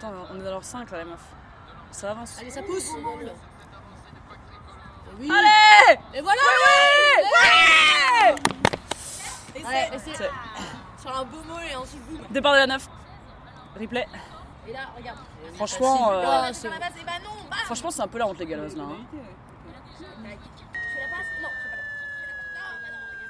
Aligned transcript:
Attends, 0.00 0.12
on 0.32 0.40
est 0.40 0.44
dans 0.44 0.50
leur 0.50 0.64
5 0.64 0.90
là, 0.92 0.98
les 0.98 1.04
meufs. 1.10 1.18
Ça 1.90 2.12
avance. 2.12 2.38
Allez, 2.40 2.50
ça 2.50 2.62
pousse. 2.62 2.88
Oui. 5.18 5.30
Allez 5.30 5.98
Et 6.14 6.22
voilà. 6.22 6.40
Ouais 7.12 8.34
Et 9.56 9.64
Ouais, 9.64 9.90
c'est- 9.98 10.14
c'est- 10.14 10.30
Sur 11.02 11.16
un 11.18 11.24
beau 11.24 11.42
mot 11.42 11.58
et 11.60 11.74
ensuite 11.74 12.02
boum. 12.06 12.20
Départ 12.30 12.52
de 12.54 12.58
la 12.58 12.66
9. 12.66 12.88
Replay. 13.78 14.06
Et 14.68 14.72
là, 14.72 14.80
regarde. 14.96 15.18
Franchement, 15.56 16.12
euh, 16.12 16.22
Ah, 16.26 16.50
la 16.50 16.78
bah 16.78 17.12
non. 17.24 17.30
Bah. 17.50 17.56
Franchement, 17.64 17.90
c'est 17.90 18.02
un 18.02 18.08
peu 18.08 18.18
la 18.18 18.26
honte, 18.26 18.38
les 18.38 18.46
galeuses 18.46 18.76
là. 18.76 18.84
hein. 18.84 18.96
La 20.22 20.30
la. 20.30 20.36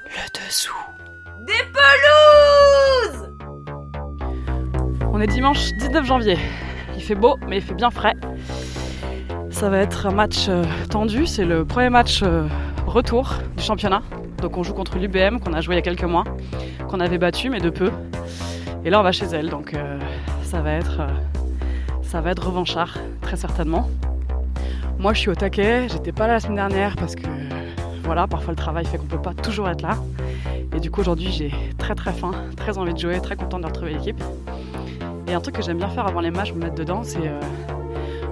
Le 0.04 0.46
dessous. 0.46 0.74
Des 1.40 1.62
pelouses 1.72 3.29
On 5.20 5.22
est 5.22 5.26
dimanche 5.26 5.74
19 5.74 6.06
janvier. 6.06 6.38
Il 6.96 7.02
fait 7.02 7.14
beau, 7.14 7.36
mais 7.46 7.58
il 7.58 7.62
fait 7.62 7.74
bien 7.74 7.90
frais. 7.90 8.14
Ça 9.50 9.68
va 9.68 9.76
être 9.80 10.06
un 10.06 10.12
match 10.12 10.46
euh, 10.48 10.64
tendu. 10.88 11.26
C'est 11.26 11.44
le 11.44 11.66
premier 11.66 11.90
match 11.90 12.22
euh, 12.22 12.48
retour 12.86 13.34
du 13.54 13.62
championnat. 13.62 14.00
Donc 14.40 14.56
on 14.56 14.62
joue 14.62 14.72
contre 14.72 14.96
l'UBM 14.96 15.38
qu'on 15.38 15.52
a 15.52 15.60
joué 15.60 15.74
il 15.74 15.76
y 15.76 15.78
a 15.78 15.82
quelques 15.82 16.04
mois, 16.04 16.24
qu'on 16.88 17.00
avait 17.00 17.18
battu, 17.18 17.50
mais 17.50 17.60
de 17.60 17.68
peu. 17.68 17.90
Et 18.82 18.88
là, 18.88 18.98
on 18.98 19.02
va 19.02 19.12
chez 19.12 19.26
elle. 19.26 19.50
Donc 19.50 19.74
euh, 19.74 19.98
ça 20.42 20.62
va 20.62 20.72
être, 20.72 21.02
ça 22.00 22.22
va 22.22 22.30
être 22.30 22.46
revanchard, 22.46 22.96
très 23.20 23.36
certainement. 23.36 23.90
Moi, 24.98 25.12
je 25.12 25.18
suis 25.18 25.28
au 25.28 25.34
taquet. 25.34 25.86
J'étais 25.90 26.12
pas 26.12 26.28
là 26.28 26.32
la 26.32 26.40
semaine 26.40 26.56
dernière 26.56 26.96
parce 26.96 27.14
que 27.14 27.26
voilà, 28.04 28.26
parfois 28.26 28.52
le 28.52 28.56
travail 28.56 28.86
fait 28.86 28.96
qu'on 28.96 29.04
peut 29.04 29.20
pas 29.20 29.34
toujours 29.34 29.68
être 29.68 29.82
là. 29.82 29.98
Et 30.74 30.80
du 30.80 30.90
coup, 30.90 31.02
aujourd'hui, 31.02 31.30
j'ai 31.30 31.52
très 31.76 31.94
très 31.94 32.14
faim, 32.14 32.30
très 32.56 32.78
envie 32.78 32.94
de 32.94 32.98
jouer, 32.98 33.20
très 33.20 33.36
contente 33.36 33.60
de 33.60 33.66
retrouver 33.66 33.92
l'équipe. 33.92 34.22
Et 35.30 35.32
un 35.32 35.40
truc 35.40 35.54
que 35.54 35.62
j'aime 35.62 35.78
bien 35.78 35.88
faire 35.88 36.08
avant 36.08 36.20
les 36.20 36.32
matchs, 36.32 36.52
me 36.54 36.58
mettre 36.58 36.74
dedans, 36.74 37.02
c'est 37.04 37.20
euh, 37.24 37.38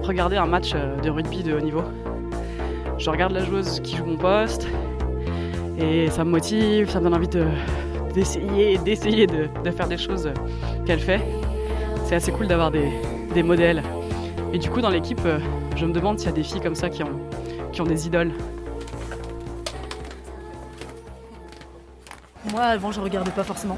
regarder 0.01 0.35
un 0.35 0.47
match 0.47 0.73
euh, 0.75 0.97
de 0.99 1.09
rugby 1.09 1.43
de 1.43 1.53
haut 1.53 1.61
niveau. 1.61 1.81
Je 2.97 3.09
regarde 3.09 3.31
la 3.31 3.45
joueuse 3.45 3.79
qui 3.79 3.95
joue 3.95 4.03
mon 4.03 4.17
poste 4.17 4.67
et 5.77 6.09
ça 6.09 6.25
me 6.25 6.31
motive, 6.31 6.89
ça 6.89 6.99
me 6.99 7.05
donne 7.05 7.13
envie 7.13 7.29
de- 7.29 7.47
d'essayer, 8.13 8.77
d'essayer 8.79 9.27
de, 9.27 9.71
faire 9.71 9.87
des 9.87 9.97
choses 9.97 10.27
euh, 10.27 10.33
qu'elle 10.85 10.99
fait. 10.99 11.21
C'est 12.03 12.15
assez 12.15 12.33
cool 12.33 12.47
d'avoir 12.47 12.69
des, 12.69 13.43
modèles. 13.43 13.81
Et 14.51 14.57
du 14.57 14.69
coup, 14.69 14.81
dans 14.81 14.89
l'équipe, 14.89 15.25
je 15.77 15.85
me 15.85 15.93
demande 15.93 16.19
s'il 16.19 16.27
y 16.27 16.33
a 16.33 16.35
des 16.35 16.43
filles 16.43 16.59
comme 16.59 16.75
ça 16.75 16.89
qui 16.89 17.01
ont, 17.03 17.17
qui 17.71 17.79
ont 17.79 17.85
des 17.85 18.07
idoles. 18.07 18.33
Moi, 22.51 22.61
avant, 22.61 22.91
je 22.91 22.99
regardais 22.99 23.31
pas 23.31 23.45
forcément. 23.45 23.77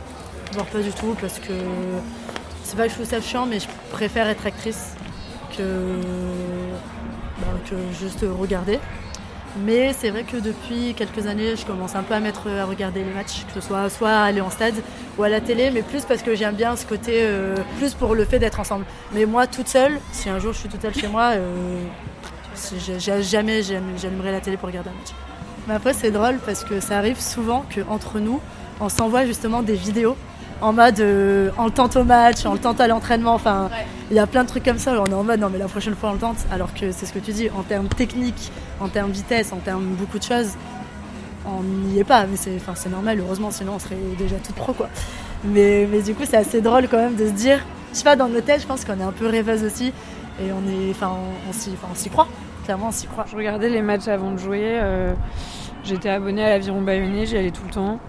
Genre 0.56 0.66
pas 0.66 0.80
du 0.80 0.92
tout, 0.92 1.16
parce 1.22 1.38
que 1.38 1.53
c'est 2.72 2.78
pas 2.78 2.84
que 2.84 2.90
je 2.92 2.96
trouve 2.96 3.06
ça 3.06 3.20
chiant, 3.20 3.46
mais 3.46 3.60
je 3.60 3.68
préfère 3.92 4.30
être 4.30 4.48
actrice 4.48 4.96
que, 5.58 5.64
bah, 7.42 7.48
que 7.70 7.76
juste 8.00 8.24
regarder. 8.40 8.80
Mais 9.66 9.92
c'est 9.92 10.10
vrai 10.10 10.24
que 10.24 10.38
depuis 10.38 10.94
quelques 10.96 11.28
années, 11.28 11.58
je 11.58 11.66
commence 11.66 11.96
un 11.96 12.04
peu 12.04 12.14
à 12.14 12.22
mettre 12.22 12.50
à 12.50 12.64
regarder 12.64 13.04
les 13.04 13.12
matchs, 13.12 13.44
que 13.46 13.60
ce 13.60 13.68
soit 13.68 13.90
soit 13.90 14.12
aller 14.12 14.40
en 14.40 14.50
stade 14.50 14.76
ou 15.18 15.24
à 15.24 15.28
la 15.28 15.42
télé, 15.42 15.70
mais 15.70 15.82
plus 15.82 16.06
parce 16.06 16.22
que 16.22 16.34
j'aime 16.34 16.56
bien 16.56 16.78
ce 16.78 16.86
côté, 16.86 17.24
euh, 17.24 17.58
plus 17.78 17.94
pour 17.94 18.16
le 18.16 18.24
fait 18.24 18.40
d'être 18.40 18.62
ensemble. 18.62 18.86
Mais 19.12 19.26
moi, 19.26 19.48
toute 19.48 19.68
seule, 19.68 20.00
si 20.14 20.30
un 20.30 20.40
jour 20.40 20.54
je 20.54 20.60
suis 20.60 20.70
toute 20.70 20.82
seule 20.82 20.96
chez 20.96 21.10
moi, 21.10 21.32
euh, 21.34 21.78
jamais 23.20 23.64
j'allumerai 23.64 24.32
la 24.32 24.40
télé 24.40 24.56
pour 24.56 24.70
regarder 24.70 24.92
un 24.92 24.94
match. 24.94 25.12
Mais 25.68 25.74
après, 25.74 25.92
c'est 25.92 26.12
drôle 26.12 26.40
parce 26.46 26.64
que 26.64 26.80
ça 26.80 26.98
arrive 26.98 27.20
souvent 27.20 27.66
qu'entre 27.76 28.20
nous, 28.20 28.40
on 28.80 28.88
s'envoie 28.88 29.26
justement 29.26 29.62
des 29.62 29.76
vidéos 29.76 30.16
en 30.62 30.73
mode 30.73 31.00
euh, 31.00 31.50
on 31.58 31.66
le 31.66 31.72
tente 31.72 31.95
au 31.95 32.04
match, 32.04 32.45
on 32.45 32.54
le 32.54 32.59
tente 32.59 32.80
à 32.80 32.88
l'entraînement. 32.88 33.34
Enfin, 33.34 33.70
il 34.09 34.16
y 34.16 34.20
a 34.20 34.28
plein 34.28 34.44
de 34.44 34.50
trucs 34.50 34.64
comme 34.64 34.78
ça. 34.78 34.94
On 35.02 35.06
est 35.06 35.14
en 35.14 35.23
mode 35.23 35.40
non, 35.40 35.50
mais 35.52 35.58
la 35.58 35.68
prochaine 35.68 35.95
fois 35.95 36.09
on 36.09 36.14
le 36.14 36.20
tente. 36.20 36.38
Alors 36.52 36.73
que 36.73 36.92
c'est 36.92 37.06
ce 37.06 37.14
que 37.14 37.20
tu 37.20 37.31
dis 37.31 37.50
en 37.58 37.64
termes 37.64 37.88
techniques, 37.88 38.52
en 38.80 38.88
termes 38.88 39.12
vitesse, 39.12 39.52
en 39.53 39.58
termes 39.58 39.86
beaucoup 39.86 40.20
de 40.20 40.23
choses, 40.23 40.52
on 41.45 41.64
n'y 41.64 42.00
est 42.00 42.03
pas. 42.03 42.25
Mais 42.25 42.38
c'est 42.38 42.90
normal, 42.90 43.19
heureusement, 43.19 43.52
sinon 43.52 43.74
on 43.75 43.80
serait 43.80 43.97
déjà 44.18 44.36
toute 44.38 44.56
pro 44.56 44.74
quoi. 44.74 44.90
Mais, 45.44 45.88
du 46.06 46.13
coup, 46.13 46.24
c'est 46.30 46.38
assez 46.38 46.62
drôle 46.62 46.88
quand 46.88 46.97
même 46.97 47.16
de 47.16 47.25
se 47.25 47.31
dire, 47.31 47.59
je 47.91 47.97
sais 47.97 48.03
pas, 48.03 48.16
dans 48.16 48.28
nos 48.28 48.41
têtes, 48.41 48.62
je 48.62 48.68
pense 48.68 48.86
qu'on 48.86 49.00
est 49.00 49.03
un 49.03 49.12
peu 49.12 49.25
rêveuse 49.28 49.63
aussi. 49.63 49.88
Et 50.40 50.52
on 50.52 50.69
est, 50.69 50.91
enfin, 50.91 51.12
on, 51.16 51.50
on 51.50 51.96
s'y 51.96 52.09
croit. 52.09 52.28
Clairement, 52.63 52.90
on 52.90 52.91
s'y 52.91 53.07
croit. 53.07 53.25
Je 53.30 53.36
regardais 53.36 53.69
les 53.69 53.81
matchs 53.81 54.07
avant 54.07 54.31
de 54.31 54.38
jouer. 54.38 54.62
euh, 54.63 55.13
J'étais 55.84 56.09
abonnée 56.09 56.44
à 56.46 56.50
l'Aviron 56.50 56.81
Bayonnais, 56.84 57.25
j'y 57.25 57.38
allais 57.38 57.50
tout 57.50 57.63
le 57.68 57.74
temps. 57.74 58.00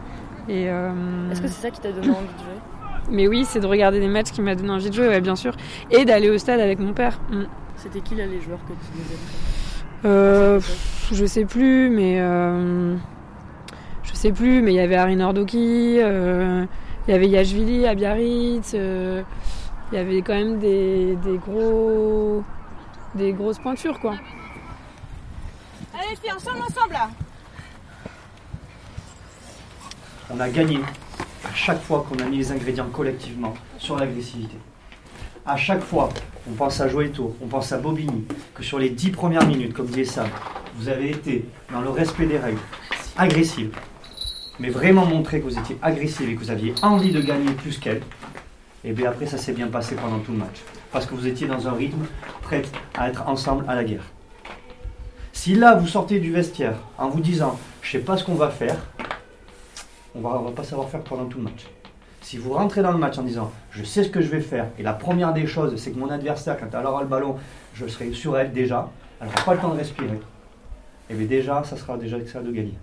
Et, 0.49 0.69
euh, 0.69 1.31
Est-ce 1.31 1.41
que 1.41 1.49
c'est 1.49 1.63
ça 1.63 1.71
qui 1.71 1.81
t'a 1.81 1.93
donné 1.93 2.09
envie 2.09 2.27
de 2.27 2.39
jouer 2.39 2.59
Mais 3.11 3.29
oui, 3.29 3.45
c'est 3.47 3.61
de 3.61 3.67
regarder 3.67 4.01
des 4.01 4.09
matchs 4.09 4.31
qui 4.33 4.41
m'a 4.43 4.55
donné 4.55 4.71
envie 4.71 4.91
de 4.91 4.95
jouer, 4.95 5.09
ouais, 5.09 5.21
bien 5.21 5.37
sûr. 5.37 5.55
Et 5.91 6.05
d'aller 6.05 6.31
au 6.31 6.39
stade 6.39 6.61
avec 6.61 6.79
mon 6.79 6.93
père. 6.93 7.21
Mm. 7.31 7.43
C'était 7.77 8.01
qui 8.01 8.15
là 8.15 8.27
les 8.27 8.41
joueurs 8.41 8.61
que 8.65 8.73
tu 8.73 9.03
disais 9.03 9.17
Euh, 10.05 10.57
pff, 10.57 11.11
je 11.13 11.25
sais 11.27 11.45
plus, 11.45 11.91
mais. 11.91 12.17
euh, 12.21 12.97
je 14.05 14.15
sais 14.15 14.33
plus, 14.33 14.63
mais 14.63 14.73
il 14.73 14.77
y 14.77 14.81
avait 14.81 14.97
Arin 14.97 15.21
Ordoki, 15.21 15.97
euh, 16.01 16.65
il 17.07 17.11
y 17.13 17.15
avait 17.15 17.29
Yashvili 17.29 17.87
à 17.87 17.95
Biarritz, 17.95 18.73
euh, 18.75 19.23
il 19.91 19.97
y 19.97 19.99
avait 19.99 20.23
quand 20.23 20.35
même 20.35 20.59
des, 20.59 21.17
des 21.25 21.39
gros. 21.39 22.43
des 23.15 23.33
grosses 23.33 23.59
pointures, 23.59 23.99
quoi. 24.01 24.15
Allez, 25.95 26.17
filles, 26.17 26.33
ensemble, 26.37 26.59
ensemble 26.69 26.93
là 26.95 27.09
On 30.35 30.41
a 30.41 30.49
gagné 30.49 30.79
à 31.45 31.55
chaque 31.55 31.83
fois 31.83 32.07
qu'on 32.09 32.19
a 32.23 32.27
mis 32.27 32.39
les 32.39 32.53
ingrédients 32.53 32.89
collectivement 32.91 33.53
sur 33.77 33.99
l'agressivité. 33.99 34.57
À 35.45 35.57
chaque 35.59 35.83
fois, 35.83 36.09
on 36.49 36.55
pense 36.55 36.81
à 36.81 36.89
Joëto, 36.89 37.37
on 37.43 37.47
pense 37.49 37.71
à 37.73 37.79
Bobigny, 37.79 38.25
que 38.55 38.63
sur 38.63 38.79
les 38.79 38.89
dix 38.89 39.11
premières 39.11 39.47
minutes, 39.47 39.75
comme 39.75 39.87
disait 39.87 40.07
Sam, 40.07 40.29
vous 40.77 40.89
avez 40.89 41.11
été 41.11 41.45
dans 41.71 41.83
le 41.83 41.91
respect 41.91 42.25
des 42.25 42.39
règles, 42.39 42.61
agressive, 43.19 43.77
mais 44.59 44.71
vraiment 44.71 45.05
montré 45.05 45.41
que 45.41 45.45
vous 45.45 45.59
étiez 45.59 45.77
agressive 45.83 46.31
et 46.31 46.35
que 46.35 46.41
vous 46.41 46.51
aviez 46.51 46.73
envie 46.81 47.13
de 47.13 47.21
gagner 47.21 47.53
plus 47.53 47.79
qu'elle, 47.79 48.01
et 48.85 48.93
bien 48.93 49.11
après 49.11 49.27
ça 49.27 49.37
s'est 49.37 49.53
bien 49.53 49.67
passé 49.67 49.97
pendant 49.97 50.21
tout 50.21 50.33
le 50.33 50.39
match. 50.39 50.63
Parce 50.93 51.05
que 51.05 51.15
vous 51.15 51.27
étiez 51.27 51.47
dans 51.47 51.69
un 51.69 51.73
rythme 51.73 52.07
prêt 52.41 52.63
à 52.97 53.11
être 53.11 53.29
ensemble 53.29 53.67
à 53.69 53.75
la 53.75 53.85
guerre. 53.85 54.05
Si 55.35 55.55
là 55.55 55.75
vous 55.75 55.89
sortez 55.89 56.21
du 56.21 56.33
vestiaire 56.33 56.77
en 56.97 57.11
vous 57.11 57.21
disant 57.21 57.59
je 57.83 57.91
sais 57.91 57.99
pas 57.99 58.17
ce 58.17 58.25
qu'on 58.25 58.35
va 58.35 58.49
faire, 58.49 58.77
on 60.15 60.21
va, 60.21 60.39
va 60.39 60.51
pas 60.51 60.65
savoir 60.65 60.89
faire 60.89 61.03
pendant 61.03 61.27
tout 61.27 61.39
le 61.39 61.45
match. 61.45 61.67
Si 62.21 62.39
vous 62.39 62.53
rentrez 62.53 62.83
dans 62.83 62.93
le 62.93 62.99
match 62.99 63.19
en 63.19 63.23
disant 63.23 63.53
je 63.71 63.83
sais 63.83 64.05
ce 64.05 64.09
que 64.09 64.21
je 64.21 64.29
vais 64.29 64.41
faire, 64.41 64.69
et 64.79 64.83
la 64.83 64.93
première 64.93 65.33
des 65.33 65.47
choses, 65.47 65.75
c'est 65.77 65.91
que 65.91 65.99
mon 65.99 66.09
adversaire, 66.09 66.57
quand 66.57 66.79
elle 66.79 66.87
aura 66.87 67.03
le 67.03 67.09
ballon, 67.09 67.37
je 67.75 67.87
serai 67.87 68.13
sur 68.13 68.39
elle 68.39 68.53
déjà, 68.53 68.91
elle 69.21 69.27
n'aura 69.27 69.43
pas 69.45 69.55
le 69.55 69.61
temps 69.61 69.73
de 69.73 69.79
respirer. 69.79 70.21
Et 71.11 71.15
bien 71.15 71.27
déjà, 71.27 71.63
ça 71.65 71.77
sera 71.77 71.97
déjà 71.97 72.17
ça 72.27 72.41
de 72.41 72.51
gagner. 72.51 72.75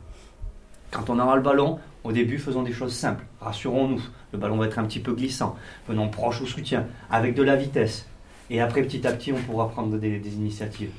Quand 0.91 1.09
on 1.09 1.19
aura 1.19 1.35
le 1.35 1.41
ballon, 1.41 1.79
au 2.03 2.11
début, 2.11 2.37
faisons 2.37 2.63
des 2.63 2.73
choses 2.73 2.93
simples. 2.93 3.25
Rassurons-nous. 3.41 4.01
Le 4.31 4.39
ballon 4.39 4.57
va 4.57 4.65
être 4.65 4.79
un 4.79 4.85
petit 4.85 4.99
peu 4.99 5.13
glissant. 5.13 5.55
Venons 5.87 6.09
proche 6.09 6.41
au 6.41 6.45
soutien, 6.45 6.85
avec 7.09 7.35
de 7.35 7.43
la 7.43 7.55
vitesse. 7.55 8.07
Et 8.49 8.61
après, 8.61 8.81
petit 8.83 9.05
à 9.05 9.11
petit, 9.11 9.31
on 9.31 9.41
pourra 9.41 9.69
prendre 9.69 9.97
des 9.97 10.17
initiatives. 10.33 10.91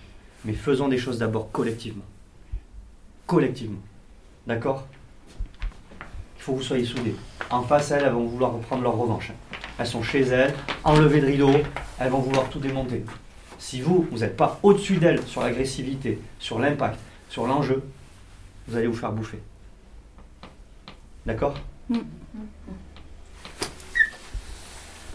Mais 0.45 0.53
faisons 0.53 0.89
des 0.89 0.99
choses 0.99 1.19
d'abord 1.19 1.51
collectivement. 1.51 2.05
Collectivement. 3.27 3.81
D'accord? 4.47 4.87
Il 6.41 6.43
faut 6.43 6.53
que 6.53 6.59
vous 6.59 6.65
soyez 6.65 6.87
soudés. 6.87 7.15
En 7.51 7.61
face, 7.63 7.91
elles, 7.91 8.03
elles 8.03 8.13
vont 8.13 8.25
vouloir 8.25 8.53
reprendre 8.53 8.83
leur 8.83 8.97
revanche. 8.97 9.31
Elles 9.79 9.87
sont 9.87 10.03
chez 10.03 10.23
elles, 10.23 10.55
enlevées 10.85 11.21
de 11.21 11.27
rideau, 11.27 11.53
elles 11.99 12.09
vont 12.09 12.21
vouloir 12.21 12.49
tout 12.49 12.59
démonter. 12.59 13.05
Si 13.59 13.83
vous, 13.83 14.09
vous 14.11 14.21
n'êtes 14.21 14.39
pas 14.39 14.59
au-dessus 14.63 14.97
d'elles 14.97 15.23
sur 15.27 15.43
l'agressivité, 15.43 16.19
sur 16.39 16.59
l'impact, 16.59 16.99
sur 17.29 17.47
l'enjeu, 17.47 17.83
vous 18.67 18.77
allez 18.79 18.87
vous 18.87 18.97
faire 18.97 19.13
bouffer. 19.13 19.39
D'accord? 21.27 21.55
En 21.93 21.97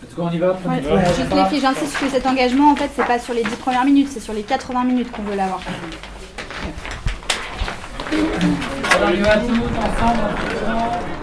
tout 0.07 0.16
cas, 0.16 0.22
on 0.22 0.31
y 0.31 0.38
va? 0.38 0.52
Ouais, 0.52 0.81
Juste 1.18 1.34
les 1.34 1.46
filles, 1.46 1.62
j'insiste 1.62 2.00
que 2.00 2.07
cet 2.07 2.28
engagement, 2.28 2.72
en 2.72 2.75
fait, 2.75 2.92
c'est 2.95 3.06
pas 3.07 3.18
sur 3.18 3.33
les 3.33 3.44
10 3.44 3.50
premières 3.56 3.86
minutes, 3.86 4.10
c'est 4.12 4.19
sur 4.19 4.33
les 4.33 4.44
80 4.44 4.83
minutes 4.83 5.12
qu'on 5.12 5.24
veut 5.24 5.36
l'avoir. 5.36 5.60
Alors, 8.95 9.10
on 9.10 9.13
y 9.13 9.22
va 9.22 9.38
tous 9.38 9.51
ensemble. 9.51 11.14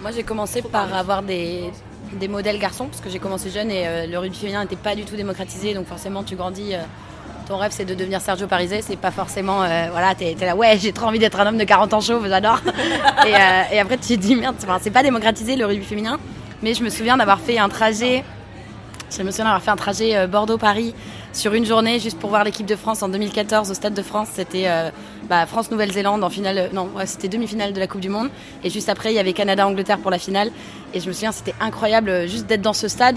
Moi, 0.00 0.10
j'ai 0.14 0.22
commencé 0.22 0.62
par 0.62 0.94
avoir 0.94 1.22
des, 1.22 1.70
des 2.12 2.28
modèles 2.28 2.58
garçons, 2.58 2.86
parce 2.86 3.00
que 3.00 3.10
j'ai 3.10 3.18
commencé 3.18 3.50
jeune 3.50 3.70
et 3.70 3.86
euh, 3.86 4.06
le 4.06 4.18
rugby 4.18 4.36
féminin 4.38 4.62
n'était 4.62 4.76
pas 4.76 4.94
du 4.94 5.04
tout 5.04 5.16
démocratisé. 5.16 5.74
Donc, 5.74 5.86
forcément, 5.86 6.22
tu 6.22 6.36
grandis. 6.36 6.74
euh, 6.74 6.78
ton 7.48 7.56
rêve, 7.58 7.70
c'est 7.72 7.84
de 7.84 7.94
devenir 7.94 8.20
Sergio 8.20 8.46
Parisé. 8.46 8.82
C'est 8.82 8.96
pas 8.96 9.10
forcément. 9.10 9.62
euh, 9.62 9.88
voilà, 9.90 10.14
t'es 10.14 10.36
es 10.40 10.44
là, 10.46 10.54
ouais, 10.56 10.78
j'ai 10.78 10.92
trop 10.92 11.06
envie 11.06 11.18
d'être 11.18 11.38
un 11.40 11.46
homme 11.46 11.58
de 11.58 11.64
40 11.64 11.94
ans 11.94 12.00
chauve, 12.00 12.28
j'adore. 12.28 12.60
et, 13.26 13.74
et 13.74 13.80
après, 13.80 13.96
tu 13.98 14.08
te 14.08 14.20
dis, 14.20 14.36
merde, 14.36 14.56
c'est 14.80 14.90
pas 14.90 15.02
démocratisé 15.02 15.56
le 15.56 15.66
rugby 15.66 15.84
féminin. 15.84 16.18
Mais 16.62 16.74
je 16.74 16.82
me 16.84 16.88
souviens 16.88 17.16
d'avoir 17.16 17.40
fait 17.40 17.58
un 17.58 17.68
trajet. 17.68 18.24
Je 19.10 19.22
me 19.22 19.30
souviens 19.30 19.44
d'avoir 19.44 19.62
fait 19.62 19.70
un 19.70 19.76
trajet 19.76 20.26
Bordeaux-Paris 20.26 20.94
sur 21.36 21.54
une 21.54 21.66
journée 21.66 22.00
juste 22.00 22.18
pour 22.18 22.30
voir 22.30 22.44
l'équipe 22.44 22.66
de 22.66 22.76
France 22.76 23.02
en 23.02 23.08
2014 23.08 23.70
au 23.70 23.74
Stade 23.74 23.94
de 23.94 24.02
France. 24.02 24.28
C'était 24.32 24.68
euh, 24.68 24.90
bah, 25.28 25.46
France-Nouvelle-Zélande 25.46 26.24
en 26.24 26.30
finale. 26.30 26.70
Non, 26.72 26.88
ouais, 26.96 27.06
c'était 27.06 27.28
demi-finale 27.28 27.72
de 27.72 27.78
la 27.78 27.86
Coupe 27.86 28.00
du 28.00 28.08
Monde. 28.08 28.30
Et 28.64 28.70
juste 28.70 28.88
après, 28.88 29.12
il 29.12 29.16
y 29.16 29.18
avait 29.18 29.32
Canada-Angleterre 29.32 29.98
pour 29.98 30.10
la 30.10 30.18
finale. 30.18 30.50
Et 30.94 31.00
je 31.00 31.08
me 31.08 31.12
souviens, 31.12 31.32
c'était 31.32 31.54
incroyable 31.60 32.08
euh, 32.08 32.26
juste 32.26 32.46
d'être 32.46 32.62
dans 32.62 32.72
ce 32.72 32.88
stade 32.88 33.16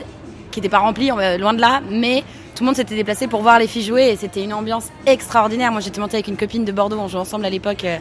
qui 0.51 0.60
n'était 0.60 0.69
pas 0.69 0.80
rempli, 0.80 1.12
euh, 1.12 1.38
loin 1.38 1.54
de 1.54 1.62
là, 1.62 1.81
mais 1.89 2.24
tout 2.56 2.63
le 2.63 2.66
monde 2.66 2.75
s'était 2.75 2.95
déplacé 2.95 3.27
pour 3.27 3.42
voir 3.42 3.57
les 3.57 3.68
filles 3.68 3.83
jouer 3.83 4.10
et 4.10 4.16
c'était 4.18 4.44
une 4.44 4.54
ambiance 4.54 4.88
extraordinaire. 5.06 5.71
Moi, 5.71 5.80
j'étais 5.80 6.01
montée 6.01 6.18
avec 6.18 6.27
une 6.27 6.36
copine 6.36 6.66
de 6.66 6.71
Bordeaux, 6.74 6.98
on 7.00 7.07
jouait 7.07 7.21
ensemble 7.21 7.45
à 7.45 7.50
l'époque 7.50 7.86
euh, 7.86 7.98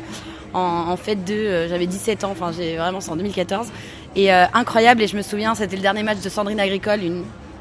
en, 0.53 0.97
fête 0.97 1.25
2, 1.25 1.33
euh, 1.33 1.69
j'avais 1.69 1.87
17 1.87 2.25
ans, 2.25 2.31
enfin, 2.33 2.51
j'ai 2.51 2.77
vraiment, 2.77 3.01
c'est 3.01 3.11
en 3.11 3.17
2014. 3.17 3.69
Et 4.17 4.33
euh, 4.33 4.47
incroyable, 4.55 5.03
et 5.03 5.07
je 5.07 5.17
me 5.17 5.23
souviens, 5.23 5.55
c'était 5.55 5.77
le 5.77 5.83
dernier 5.83 6.03
match 6.03 6.19
de 6.21 6.29
Sandrine 6.29 6.59
Agricole, 6.59 7.01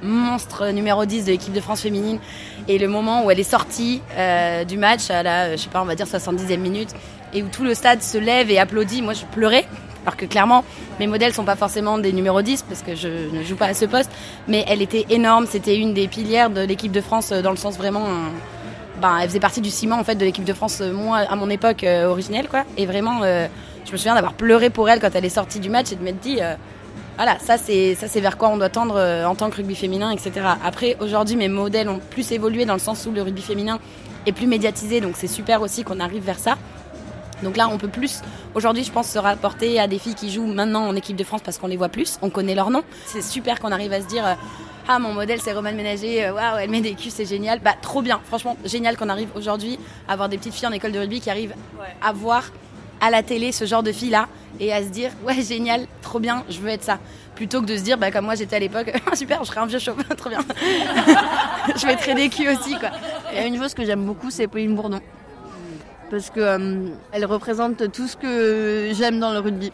monstre 0.03 0.67
numéro 0.69 1.05
10 1.05 1.25
de 1.25 1.31
l'équipe 1.31 1.53
de 1.53 1.61
France 1.61 1.81
féminine. 1.81 2.19
Et 2.67 2.77
le 2.77 2.87
moment 2.87 3.25
où 3.25 3.31
elle 3.31 3.39
est 3.39 3.43
sortie 3.43 4.01
euh, 4.17 4.63
du 4.63 4.77
match 4.77 5.09
à 5.09 5.23
la, 5.23 5.51
je 5.55 5.61
sais 5.61 5.69
pas, 5.69 5.81
on 5.81 5.85
va 5.85 5.95
dire 5.95 6.05
70e 6.05 6.57
minute, 6.57 6.89
et 7.33 7.43
où 7.43 7.47
tout 7.47 7.63
le 7.63 7.73
stade 7.73 8.01
se 8.01 8.17
lève 8.17 8.49
et 8.51 8.59
applaudit, 8.59 9.01
moi 9.01 9.13
je 9.13 9.25
pleurais. 9.25 9.65
Alors 10.05 10.15
que 10.15 10.25
clairement, 10.25 10.63
mes 10.99 11.07
modèles 11.07 11.33
sont 11.33 11.43
pas 11.43 11.57
forcément 11.57 11.97
des 11.97 12.13
numéros 12.13 12.41
10 12.41 12.61
parce 12.63 12.81
que 12.81 12.95
je 12.95 13.09
ne 13.35 13.43
joue 13.43 13.57
pas 13.57 13.65
à 13.65 13.73
ce 13.73 13.83
poste, 13.85 14.09
mais 14.47 14.63
elle 14.69 14.81
était 14.81 15.05
énorme. 15.09 15.45
C'était 15.49 15.77
une 15.77 15.93
des 15.93 16.07
pilières 16.07 16.49
de 16.49 16.61
l'équipe 16.61 16.93
de 16.93 17.01
France 17.01 17.31
euh, 17.33 17.41
dans 17.41 17.51
le 17.51 17.57
sens 17.57 17.77
vraiment. 17.77 18.05
euh, 18.05 18.27
ben, 19.01 19.19
elle 19.21 19.27
faisait 19.29 19.39
partie 19.39 19.61
du 19.61 19.69
ciment 19.69 19.99
en 19.99 20.03
fait 20.03 20.15
de 20.15 20.25
l'équipe 20.25 20.43
de 20.45 20.53
France, 20.53 20.79
euh, 20.81 20.91
moi 20.91 21.17
à 21.17 21.35
mon 21.35 21.49
époque 21.51 21.83
euh, 21.83 22.05
originelle 22.07 22.47
quoi. 22.47 22.63
Et 22.77 22.85
vraiment, 22.85 23.19
euh, 23.23 23.47
je 23.85 23.91
me 23.91 23.97
souviens 23.97 24.15
d'avoir 24.15 24.33
pleuré 24.33 24.69
pour 24.71 24.89
elle 24.89 24.99
quand 24.99 25.13
elle 25.13 25.25
est 25.25 25.29
sortie 25.29 25.59
du 25.59 25.69
match 25.69 25.91
et 25.91 25.95
de 25.95 26.03
m'être 26.03 26.19
dit, 26.19 26.37
euh, 26.41 26.55
voilà, 27.17 27.39
ça 27.39 27.57
c'est 27.57 27.95
ça 27.95 28.07
c'est 28.07 28.21
vers 28.21 28.37
quoi 28.37 28.49
on 28.49 28.57
doit 28.57 28.69
tendre 28.69 28.95
euh, 28.95 29.25
en 29.25 29.35
tant 29.35 29.49
que 29.49 29.57
rugby 29.57 29.75
féminin, 29.75 30.11
etc. 30.11 30.31
Après, 30.63 30.95
aujourd'hui, 30.99 31.35
mes 31.35 31.49
modèles 31.49 31.89
ont 31.89 31.99
plus 31.99 32.31
évolué 32.31 32.65
dans 32.65 32.73
le 32.75 32.79
sens 32.79 33.05
où 33.07 33.11
le 33.11 33.23
rugby 33.23 33.41
féminin 33.41 33.79
est 34.27 34.31
plus 34.31 34.45
médiatisé, 34.45 35.01
donc 35.01 35.15
c'est 35.17 35.27
super 35.27 35.61
aussi 35.63 35.83
qu'on 35.83 35.99
arrive 35.99 36.23
vers 36.23 36.37
ça. 36.37 36.57
Donc 37.43 37.57
là, 37.57 37.69
on 37.71 37.77
peut 37.77 37.87
plus, 37.87 38.21
aujourd'hui, 38.55 38.83
je 38.83 38.91
pense, 38.91 39.09
se 39.09 39.19
rapporter 39.19 39.79
à 39.79 39.87
des 39.87 39.99
filles 39.99 40.15
qui 40.15 40.31
jouent 40.31 40.45
maintenant 40.45 40.87
en 40.87 40.95
équipe 40.95 41.15
de 41.15 41.23
France 41.23 41.41
parce 41.43 41.57
qu'on 41.57 41.67
les 41.67 41.77
voit 41.77 41.89
plus, 41.89 42.17
on 42.21 42.29
connaît 42.29 42.55
leur 42.55 42.69
nom. 42.69 42.83
C'est 43.05 43.21
super 43.21 43.59
qu'on 43.59 43.71
arrive 43.71 43.93
à 43.93 44.01
se 44.01 44.07
dire, 44.07 44.25
euh, 44.25 44.33
ah, 44.87 44.99
mon 44.99 45.13
modèle, 45.13 45.39
c'est 45.41 45.53
Romane 45.53 45.75
Ménager, 45.75 46.25
euh, 46.25 46.33
waouh, 46.33 46.57
elle 46.59 46.69
met 46.69 46.81
des 46.81 46.93
culs, 46.93 47.11
c'est 47.11 47.25
génial. 47.25 47.59
Bah, 47.59 47.73
trop 47.81 48.01
bien, 48.01 48.19
franchement, 48.25 48.57
génial 48.65 48.97
qu'on 48.97 49.09
arrive 49.09 49.29
aujourd'hui 49.35 49.79
à 50.07 50.13
avoir 50.13 50.29
des 50.29 50.37
petites 50.37 50.53
filles 50.53 50.67
en 50.67 50.71
école 50.71 50.91
de 50.91 50.99
rugby 50.99 51.19
qui 51.19 51.29
arrivent 51.29 51.55
à 52.01 52.11
voir 52.11 52.43
à 53.01 53.09
la 53.09 53.23
télé 53.23 53.51
ce 53.51 53.65
genre 53.65 53.83
de 53.83 53.91
filles-là 53.91 54.27
et 54.59 54.73
à 54.73 54.81
se 54.81 54.87
dire, 54.89 55.11
ouais, 55.25 55.41
génial, 55.41 55.85
trop 56.01 56.19
bien, 56.19 56.43
je 56.49 56.59
veux 56.59 56.69
être 56.69 56.83
ça. 56.83 56.99
Plutôt 57.35 57.61
que 57.61 57.67
de 57.67 57.77
se 57.77 57.81
dire, 57.83 57.97
bah, 57.97 58.09
comme 58.11 58.25
moi 58.25 58.35
j'étais 58.35 58.55
à 58.55 58.59
l'époque, 58.59 58.91
super, 59.13 59.43
je 59.43 59.49
serai 59.49 59.59
un 59.59 59.65
vieux 59.67 59.79
chauve, 59.79 60.03
trop 60.17 60.29
bien. 60.29 60.39
je 61.75 61.85
mettrai 61.85 62.15
des 62.15 62.29
culs 62.29 62.49
aussi, 62.49 62.77
quoi. 62.79 62.89
Il 63.31 63.37
y 63.37 63.41
a 63.41 63.45
une 63.45 63.57
chose 63.57 63.73
que 63.73 63.85
j'aime 63.85 64.05
beaucoup, 64.05 64.31
c'est 64.31 64.47
Pauline 64.47 64.75
Bourdon. 64.75 64.99
Parce 66.09 66.29
que 66.29 66.39
euh, 66.39 66.87
elle 67.11 67.25
représente 67.25 67.91
tout 67.91 68.07
ce 68.07 68.15
que 68.15 68.91
j'aime 68.93 69.19
dans 69.19 69.33
le 69.33 69.39
rugby. 69.39 69.71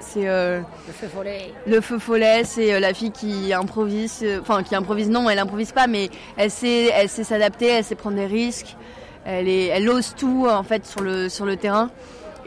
C'est 0.00 0.28
euh, 0.28 0.60
Le 0.86 0.92
feu 0.92 1.08
follet. 1.08 1.52
le 1.66 1.80
feu 1.80 1.98
follet, 1.98 2.44
c'est 2.44 2.74
euh, 2.74 2.80
la 2.80 2.92
fille 2.92 3.10
qui 3.10 3.52
improvise, 3.52 4.20
euh, 4.22 4.40
enfin 4.40 4.62
qui 4.62 4.74
improvise 4.74 5.08
non, 5.08 5.28
elle 5.30 5.38
improvise 5.38 5.72
pas, 5.72 5.86
mais 5.86 6.10
elle 6.36 6.50
sait, 6.50 6.90
elle 6.94 7.08
sait 7.08 7.24
s'adapter, 7.24 7.66
elle 7.66 7.84
sait 7.84 7.94
prendre 7.94 8.16
des 8.16 8.26
risques, 8.26 8.76
elle 9.24 9.48
est, 9.48 9.66
elle 9.66 9.88
ose 9.88 10.14
tout 10.16 10.46
en 10.48 10.62
fait 10.62 10.84
sur 10.86 11.00
le 11.00 11.28
sur 11.28 11.46
le 11.46 11.56
terrain. 11.56 11.90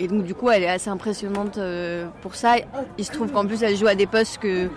Et 0.02 0.08
donc 0.08 0.24
du 0.24 0.34
coup, 0.34 0.50
elle 0.50 0.64
est 0.64 0.70
assez 0.70 0.90
impressionnante 0.90 1.58
euh, 1.58 2.08
pour 2.22 2.36
ça. 2.36 2.56
Il 2.98 3.04
se 3.06 3.12
trouve 3.12 3.32
qu'en 3.32 3.46
plus, 3.46 3.62
elle 3.64 3.76
joue 3.76 3.88
à 3.88 3.96
des 3.96 4.08
postes 4.08 4.38
que 4.38 4.68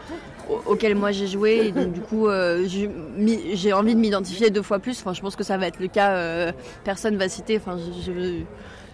au- 0.50 0.72
auxquels 0.72 0.96
moi 0.96 1.12
j'ai 1.12 1.28
joué, 1.28 1.66
et 1.69 1.72
donc 1.72 1.92
du 1.92 2.00
coup, 2.00 2.26
euh, 2.26 2.66
j'ai 2.66 3.72
envie 3.72 3.94
de 3.94 4.00
m'identifier 4.00 4.50
deux 4.50 4.62
fois 4.62 4.80
plus. 4.80 4.98
Enfin, 5.00 5.12
je 5.14 5.20
pense 5.20 5.36
que 5.36 5.44
ça 5.44 5.56
va 5.58 5.69
être 5.69 5.78
le 5.78 5.86
cas. 5.86 6.10
euh, 6.16 6.52
personne 6.82 7.16
va 7.16 7.28
citer. 7.28 7.56
Enfin, 7.56 7.78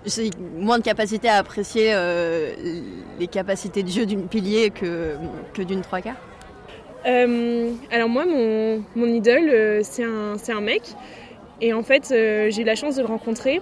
j'ai 0.04 0.30
moins 0.58 0.78
de 0.78 0.84
capacité 0.84 1.28
à 1.30 1.36
apprécier 1.36 1.94
les 3.18 3.26
capacités 3.26 3.82
de 3.82 3.88
jeu 3.88 4.04
d'une 4.04 4.28
pilier 4.28 4.70
que, 4.70 5.14
que 5.54 5.62
d'une 5.62 5.80
trois 5.80 6.00
quarts. 6.02 6.14
Euh, 7.06 7.70
alors 7.90 8.08
moi, 8.08 8.26
mon, 8.26 8.82
mon 8.94 9.06
idole, 9.06 9.82
c'est 9.82 10.04
un, 10.04 10.34
c'est 10.36 10.52
un 10.52 10.60
mec. 10.60 10.82
Et 11.60 11.72
en 11.72 11.82
fait, 11.82 12.10
euh, 12.12 12.50
j'ai 12.50 12.62
eu 12.62 12.64
la 12.64 12.76
chance 12.76 12.94
de 12.96 13.00
le 13.02 13.08
rencontrer 13.08 13.60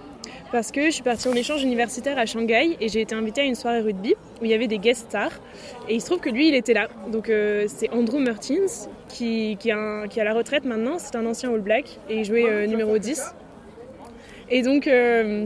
parce 0.53 0.71
que 0.71 0.85
je 0.87 0.91
suis 0.91 1.03
partie 1.03 1.29
en 1.29 1.33
échange 1.33 1.63
universitaire 1.63 2.19
à 2.19 2.27
Shanghai 2.27 2.77
et 2.81 2.89
j'ai 2.89 3.01
été 3.01 3.15
invitée 3.15 3.41
à 3.41 3.45
une 3.45 3.55
soirée 3.55 3.81
rugby 3.81 4.15
où 4.41 4.45
il 4.45 4.51
y 4.51 4.55
avait 4.55 4.67
des 4.67 4.79
guest 4.79 5.07
stars. 5.09 5.31
Et 5.89 5.95
il 5.95 6.01
se 6.01 6.07
trouve 6.07 6.21
que 6.21 6.29
lui, 6.29 6.49
il 6.49 6.55
était 6.55 6.75
là. 6.75 6.89
Donc 7.11 7.31
euh, 7.31 7.65
c'est 7.69 7.91
Andrew 7.91 8.19
Martins 8.19 8.67
qui, 9.09 9.57
qui, 9.59 9.71
est 9.71 9.73
un- 9.73 10.09
qui 10.09 10.19
est 10.19 10.23
à 10.23 10.25
la 10.27 10.35
retraite 10.35 10.65
maintenant. 10.65 10.99
C'est 10.99 11.17
un 11.17 11.25
ancien 11.27 11.53
All 11.53 11.61
Black 11.61 11.99
et 12.11 12.19
il 12.19 12.25
jouait 12.25 12.47
euh, 12.47 12.67
numéro 12.67 12.99
10. 12.99 13.23
Et 14.51 14.63
donc 14.63 14.89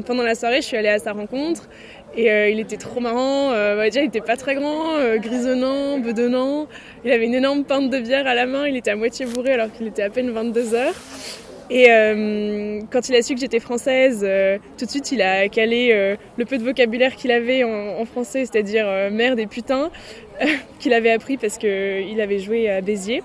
pendant 0.06 0.22
la 0.22 0.34
soirée, 0.34 0.56
je 0.60 0.66
suis 0.66 0.76
allée 0.76 0.88
à 0.88 0.98
sa 0.98 1.12
rencontre. 1.12 1.68
Et 2.16 2.30
euh, 2.30 2.48
il 2.50 2.58
était 2.58 2.76
trop 2.76 2.98
marrant. 3.00 3.52
Euh, 3.52 3.76
bah, 3.76 3.84
déjà, 3.84 4.02
il 4.02 4.08
était 4.08 4.20
pas 4.20 4.36
très 4.36 4.56
grand, 4.56 4.96
euh, 4.96 5.16
grisonnant, 5.18 5.98
bedonnant. 6.00 6.66
Il 7.04 7.12
avait 7.12 7.24
une 7.26 7.34
énorme 7.34 7.62
pinte 7.64 7.88
de 7.88 8.00
bière 8.00 8.26
à 8.26 8.34
la 8.34 8.46
main. 8.46 8.66
Il 8.66 8.76
était 8.76 8.90
à 8.90 8.96
moitié 8.96 9.26
bourré 9.26 9.52
alors 9.52 9.72
qu'il 9.72 9.86
était 9.86 10.02
à 10.02 10.10
peine 10.10 10.30
22 10.30 10.74
heures. 10.74 10.94
Et 11.70 11.86
euh, 11.88 12.80
quand 12.90 13.08
il 13.08 13.14
a 13.14 13.22
su 13.22 13.34
que 13.34 13.40
j'étais 13.40 13.60
française, 13.60 14.22
euh, 14.24 14.58
tout 14.76 14.86
de 14.86 14.90
suite 14.90 15.12
il 15.12 15.22
a 15.22 15.48
calé 15.48 15.90
euh, 15.92 16.16
le 16.36 16.44
peu 16.44 16.58
de 16.58 16.64
vocabulaire 16.64 17.14
qu'il 17.14 17.30
avait 17.30 17.62
en, 17.62 18.04
français, 18.04 18.44
c'est-à-dire 18.44 18.86
merde 19.12 19.38
et 19.38 19.46
putain, 19.46 19.90
qu'il 20.80 20.92
avait 20.92 21.12
appris 21.12 21.36
parce 21.36 21.58
qu'il 21.58 22.20
avait 22.20 22.40
joué 22.40 22.68
à 22.68 22.80
Béziers. 22.80 23.22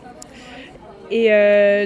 Et 1.11 1.29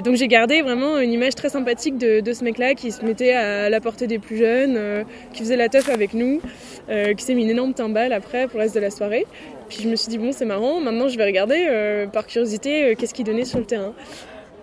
donc 0.02 0.16
j'ai 0.16 0.28
gardé 0.28 0.62
vraiment 0.62 0.98
une 0.98 1.12
image 1.12 1.34
très 1.34 1.50
sympathique 1.50 1.98
de, 1.98 2.20
de 2.20 2.32
ce 2.32 2.42
mec-là 2.42 2.74
qui 2.74 2.90
se 2.90 3.04
mettait 3.04 3.32
à 3.32 3.68
la 3.68 3.80
portée 3.80 4.06
des 4.06 4.18
plus 4.18 4.38
jeunes, 4.38 5.04
qui 5.32 5.42
faisait 5.42 5.56
la 5.56 5.68
teuf 5.68 5.88
avec 5.90 6.14
nous, 6.14 6.40
qui 6.88 7.24
s'est 7.24 7.34
mis 7.34 7.44
une 7.44 7.50
énorme 7.50 7.74
timbale 7.74 8.12
après 8.12 8.48
pour 8.48 8.58
le 8.58 8.64
reste 8.64 8.74
de 8.74 8.80
la 8.80 8.90
soirée. 8.90 9.26
Puis 9.68 9.80
je 9.82 9.88
me 9.88 9.96
suis 9.96 10.08
dit 10.08 10.18
bon 10.18 10.32
c'est 10.32 10.46
marrant, 10.46 10.80
maintenant 10.80 11.08
je 11.08 11.18
vais 11.18 11.24
regarder 11.26 12.06
par 12.12 12.26
curiosité 12.26 12.96
qu'est-ce 12.98 13.14
qu'il 13.14 13.26
donnait 13.26 13.44
sur 13.44 13.58
le 13.58 13.66
terrain. 13.66 13.94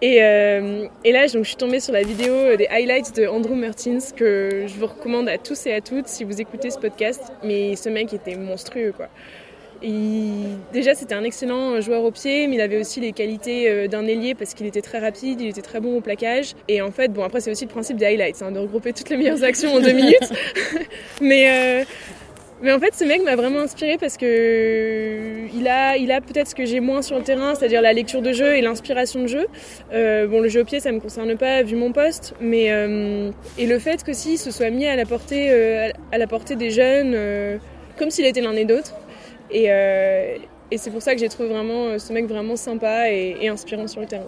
Et, 0.01 0.21
euh, 0.21 0.85
et 1.03 1.11
là 1.11 1.27
donc, 1.27 1.43
je 1.43 1.47
suis 1.49 1.55
tombée 1.55 1.79
sur 1.79 1.91
la 1.93 2.03
vidéo 2.03 2.31
euh, 2.33 2.55
des 2.55 2.67
highlights 2.67 3.15
de 3.15 3.25
Andrew 3.27 3.55
Mertins 3.55 3.97
que 4.15 4.65
je 4.67 4.73
vous 4.75 4.85
recommande 4.85 5.27
à 5.27 5.37
tous 5.39 5.65
et 5.65 5.73
à 5.73 5.81
toutes 5.81 6.07
si 6.07 6.23
vous 6.23 6.39
écoutez 6.39 6.69
ce 6.69 6.77
podcast. 6.77 7.21
Mais 7.43 7.75
ce 7.75 7.89
mec 7.89 8.13
était 8.13 8.35
monstrueux 8.35 8.93
quoi. 8.95 9.07
Il- 9.83 10.57
Déjà, 10.73 10.93
c'était 10.95 11.13
un 11.15 11.23
excellent 11.23 11.81
joueur 11.81 12.03
au 12.03 12.11
pied, 12.11 12.47
mais 12.47 12.55
il 12.55 12.61
avait 12.61 12.79
aussi 12.79 12.99
les 12.99 13.11
qualités 13.11 13.69
euh, 13.69 13.87
d'un 13.87 14.05
ailier 14.07 14.33
parce 14.35 14.53
qu'il 14.53 14.65
était 14.67 14.81
très 14.81 14.99
rapide, 14.99 15.39
il 15.41 15.49
était 15.49 15.61
très 15.61 15.79
bon 15.79 15.97
au 15.97 16.01
plaquage. 16.01 16.53
Et 16.67 16.81
en 16.81 16.91
fait, 16.91 17.09
bon, 17.11 17.23
après, 17.23 17.41
c'est 17.41 17.51
aussi 17.51 17.65
le 17.65 17.69
principe 17.71 17.97
des 17.97 18.05
highlights, 18.05 18.41
hein, 18.41 18.51
de 18.51 18.59
regrouper 18.59 18.93
toutes 18.93 19.09
les 19.09 19.17
meilleures 19.17 19.43
actions 19.43 19.73
en 19.73 19.79
deux 19.79 19.91
minutes. 19.93 20.31
mais, 21.21 21.81
euh, 21.81 21.83
mais 22.61 22.71
en 22.71 22.79
fait, 22.79 22.93
ce 22.95 23.03
mec 23.03 23.23
m'a 23.23 23.35
vraiment 23.35 23.59
inspiré 23.59 23.97
parce 23.99 24.17
que 24.17 24.25
il 25.53 25.67
a, 25.67 25.91
a 25.91 26.21
peut-être 26.21 26.47
ce 26.47 26.55
que 26.55 26.65
j'ai 26.65 26.79
moins 26.79 27.01
sur 27.01 27.17
le 27.17 27.23
terrain, 27.23 27.55
c'est-à-dire 27.55 27.81
la 27.81 27.93
lecture 27.93 28.21
de 28.21 28.31
jeu 28.31 28.55
et 28.55 28.61
l'inspiration 28.61 29.21
de 29.21 29.27
jeu. 29.27 29.47
Euh, 29.93 30.27
bon, 30.27 30.41
le 30.41 30.49
jeu 30.49 30.61
au 30.61 30.65
pied, 30.65 30.79
ça 30.79 30.91
me 30.91 30.99
concerne 30.99 31.35
pas 31.37 31.63
vu 31.63 31.75
mon 31.75 31.91
poste, 31.91 32.33
mais 32.39 32.71
euh, 32.71 33.31
et 33.57 33.65
le 33.65 33.79
fait 33.79 34.03
qu'aussi 34.03 34.37
se 34.37 34.51
soit 34.51 34.69
mis 34.69 34.85
à 34.87 34.95
la 34.95 35.05
portée, 35.05 35.47
euh, 35.49 35.91
des 36.57 36.71
jeunes, 36.71 37.59
comme 37.97 38.09
s'il 38.09 38.25
était 38.25 38.41
l'un 38.41 38.53
et 38.53 38.65
d'autre. 38.65 38.93
Et, 39.51 39.69
c'est 40.75 40.91
pour 40.91 41.01
ça 41.01 41.13
que 41.13 41.19
j'ai 41.19 41.29
trouvé 41.29 41.49
vraiment 41.49 41.97
ce 41.97 42.11
mec 42.11 42.25
vraiment 42.25 42.57
sympa 42.57 43.09
et, 43.09 43.47
inspirant 43.47 43.87
sur 43.87 44.01
le 44.01 44.07
terrain. 44.07 44.25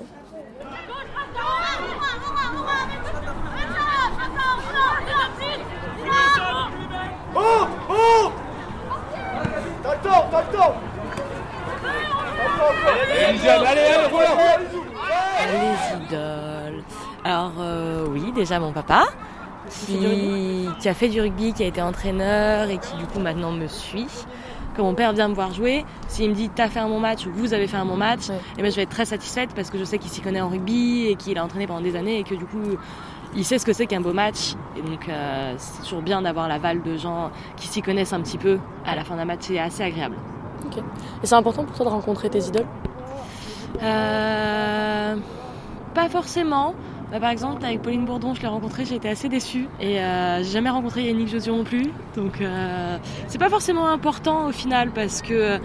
Oh 7.35 7.67
Oh 7.89 8.31
le 10.03 10.88
Allez, 12.89 13.48
allez, 13.48 13.67
allez, 13.67 14.10
voilà 14.12 14.58
Les 15.51 16.05
idoles. 16.05 16.84
Alors 17.24 17.53
euh, 17.60 18.05
oui, 18.10 18.31
déjà 18.34 18.60
mon 18.60 18.72
papa, 18.72 19.05
qui, 19.69 20.67
qui 20.79 20.89
a 20.89 20.93
fait 20.93 21.10
du 21.10 21.22
rugby, 21.22 21.53
qui 21.53 21.63
a 21.63 21.67
été 21.67 21.81
entraîneur 21.81 22.69
et 22.69 22.77
qui 22.77 22.96
du 22.96 23.05
coup 23.05 23.19
maintenant 23.19 23.51
me 23.51 23.67
suit. 23.67 24.08
Quand 24.75 24.84
mon 24.84 24.93
père 24.93 25.12
vient 25.13 25.27
me 25.27 25.34
voir 25.34 25.51
jouer, 25.53 25.84
s'il 26.08 26.29
me 26.29 26.36
dit 26.36 26.50
t'as 26.50 26.69
fait 26.69 26.79
un 26.79 26.88
bon 26.88 27.00
match 27.00 27.25
ou 27.25 27.31
vous 27.34 27.53
avez 27.53 27.67
fait 27.67 27.77
un 27.77 27.86
bon 27.86 27.98
match, 27.98 28.29
et 28.58 28.62
ben 28.62 28.72
je 28.72 28.75
vais 28.75 28.84
être 28.84 28.89
très 28.89 29.05
satisfaite 29.05 29.50
parce 29.55 29.69
que 29.69 29.77
je 29.77 29.84
sais 29.84 29.98
qu'il 29.98 30.10
s'y 30.10 30.22
connaît 30.22 30.41
en 30.41 30.50
rugby 30.50 31.08
et 31.08 31.15
qu'il 31.15 31.38
a 31.38 31.43
entraîné 31.43 31.67
pendant 31.67 31.81
des 31.81 31.96
années 31.96 32.19
et 32.19 32.24
que 32.24 32.36
du 32.36 32.46
coup 32.46 32.77
il 33.36 33.46
sait 33.46 33.60
ce 33.60 33.65
que 33.65 33.74
c'est 33.74 33.86
qu'un 33.86 34.01
beau 34.01 34.13
match. 34.13 34.55
Et 34.77 34.81
donc 34.81 35.10
euh, 35.10 35.53
c'est 35.58 35.84
toujours 35.84 36.01
bien 36.01 36.22
d'avoir 36.22 36.48
l'aval 36.48 36.81
de 36.81 36.98
gens 36.98 37.31
qui 37.58 37.67
s'y 37.67 37.81
connaissent 37.81 38.13
un 38.13 38.22
petit 38.22 38.38
peu 38.38 38.60
à 38.86 38.96
la 38.96 39.03
fin 39.03 39.15
d'un 39.17 39.25
match, 39.25 39.41
c'est 39.41 39.60
assez 39.60 39.84
agréable. 39.84 40.15
Et 40.77 41.27
c'est 41.27 41.35
important 41.35 41.63
pour 41.63 41.75
toi 41.75 41.85
de 41.85 41.91
rencontrer 41.91 42.29
tes 42.29 42.39
idoles? 42.39 42.67
Euh, 43.81 45.15
Pas 45.93 46.09
forcément. 46.09 46.75
Bah, 47.11 47.19
par 47.19 47.31
exemple, 47.31 47.65
avec 47.65 47.81
Pauline 47.81 48.05
Bourdon, 48.05 48.35
je 48.35 48.41
l'ai 48.41 48.47
rencontrée, 48.47 48.85
j'ai 48.85 48.95
été 48.95 49.09
assez 49.09 49.29
déçue. 49.29 49.67
Et 49.79 49.99
euh, 49.99 50.43
j'ai 50.43 50.51
jamais 50.51 50.69
rencontré 50.69 51.03
Yannick 51.03 51.27
Josion 51.27 51.57
non 51.57 51.63
plus. 51.63 51.91
Donc 52.15 52.39
euh, 52.39 52.97
c'est 53.27 53.39
pas 53.39 53.49
forcément 53.49 53.88
important 53.88 54.47
au 54.47 54.51
final 54.51 54.91
parce 54.91 55.23
que 55.23 55.59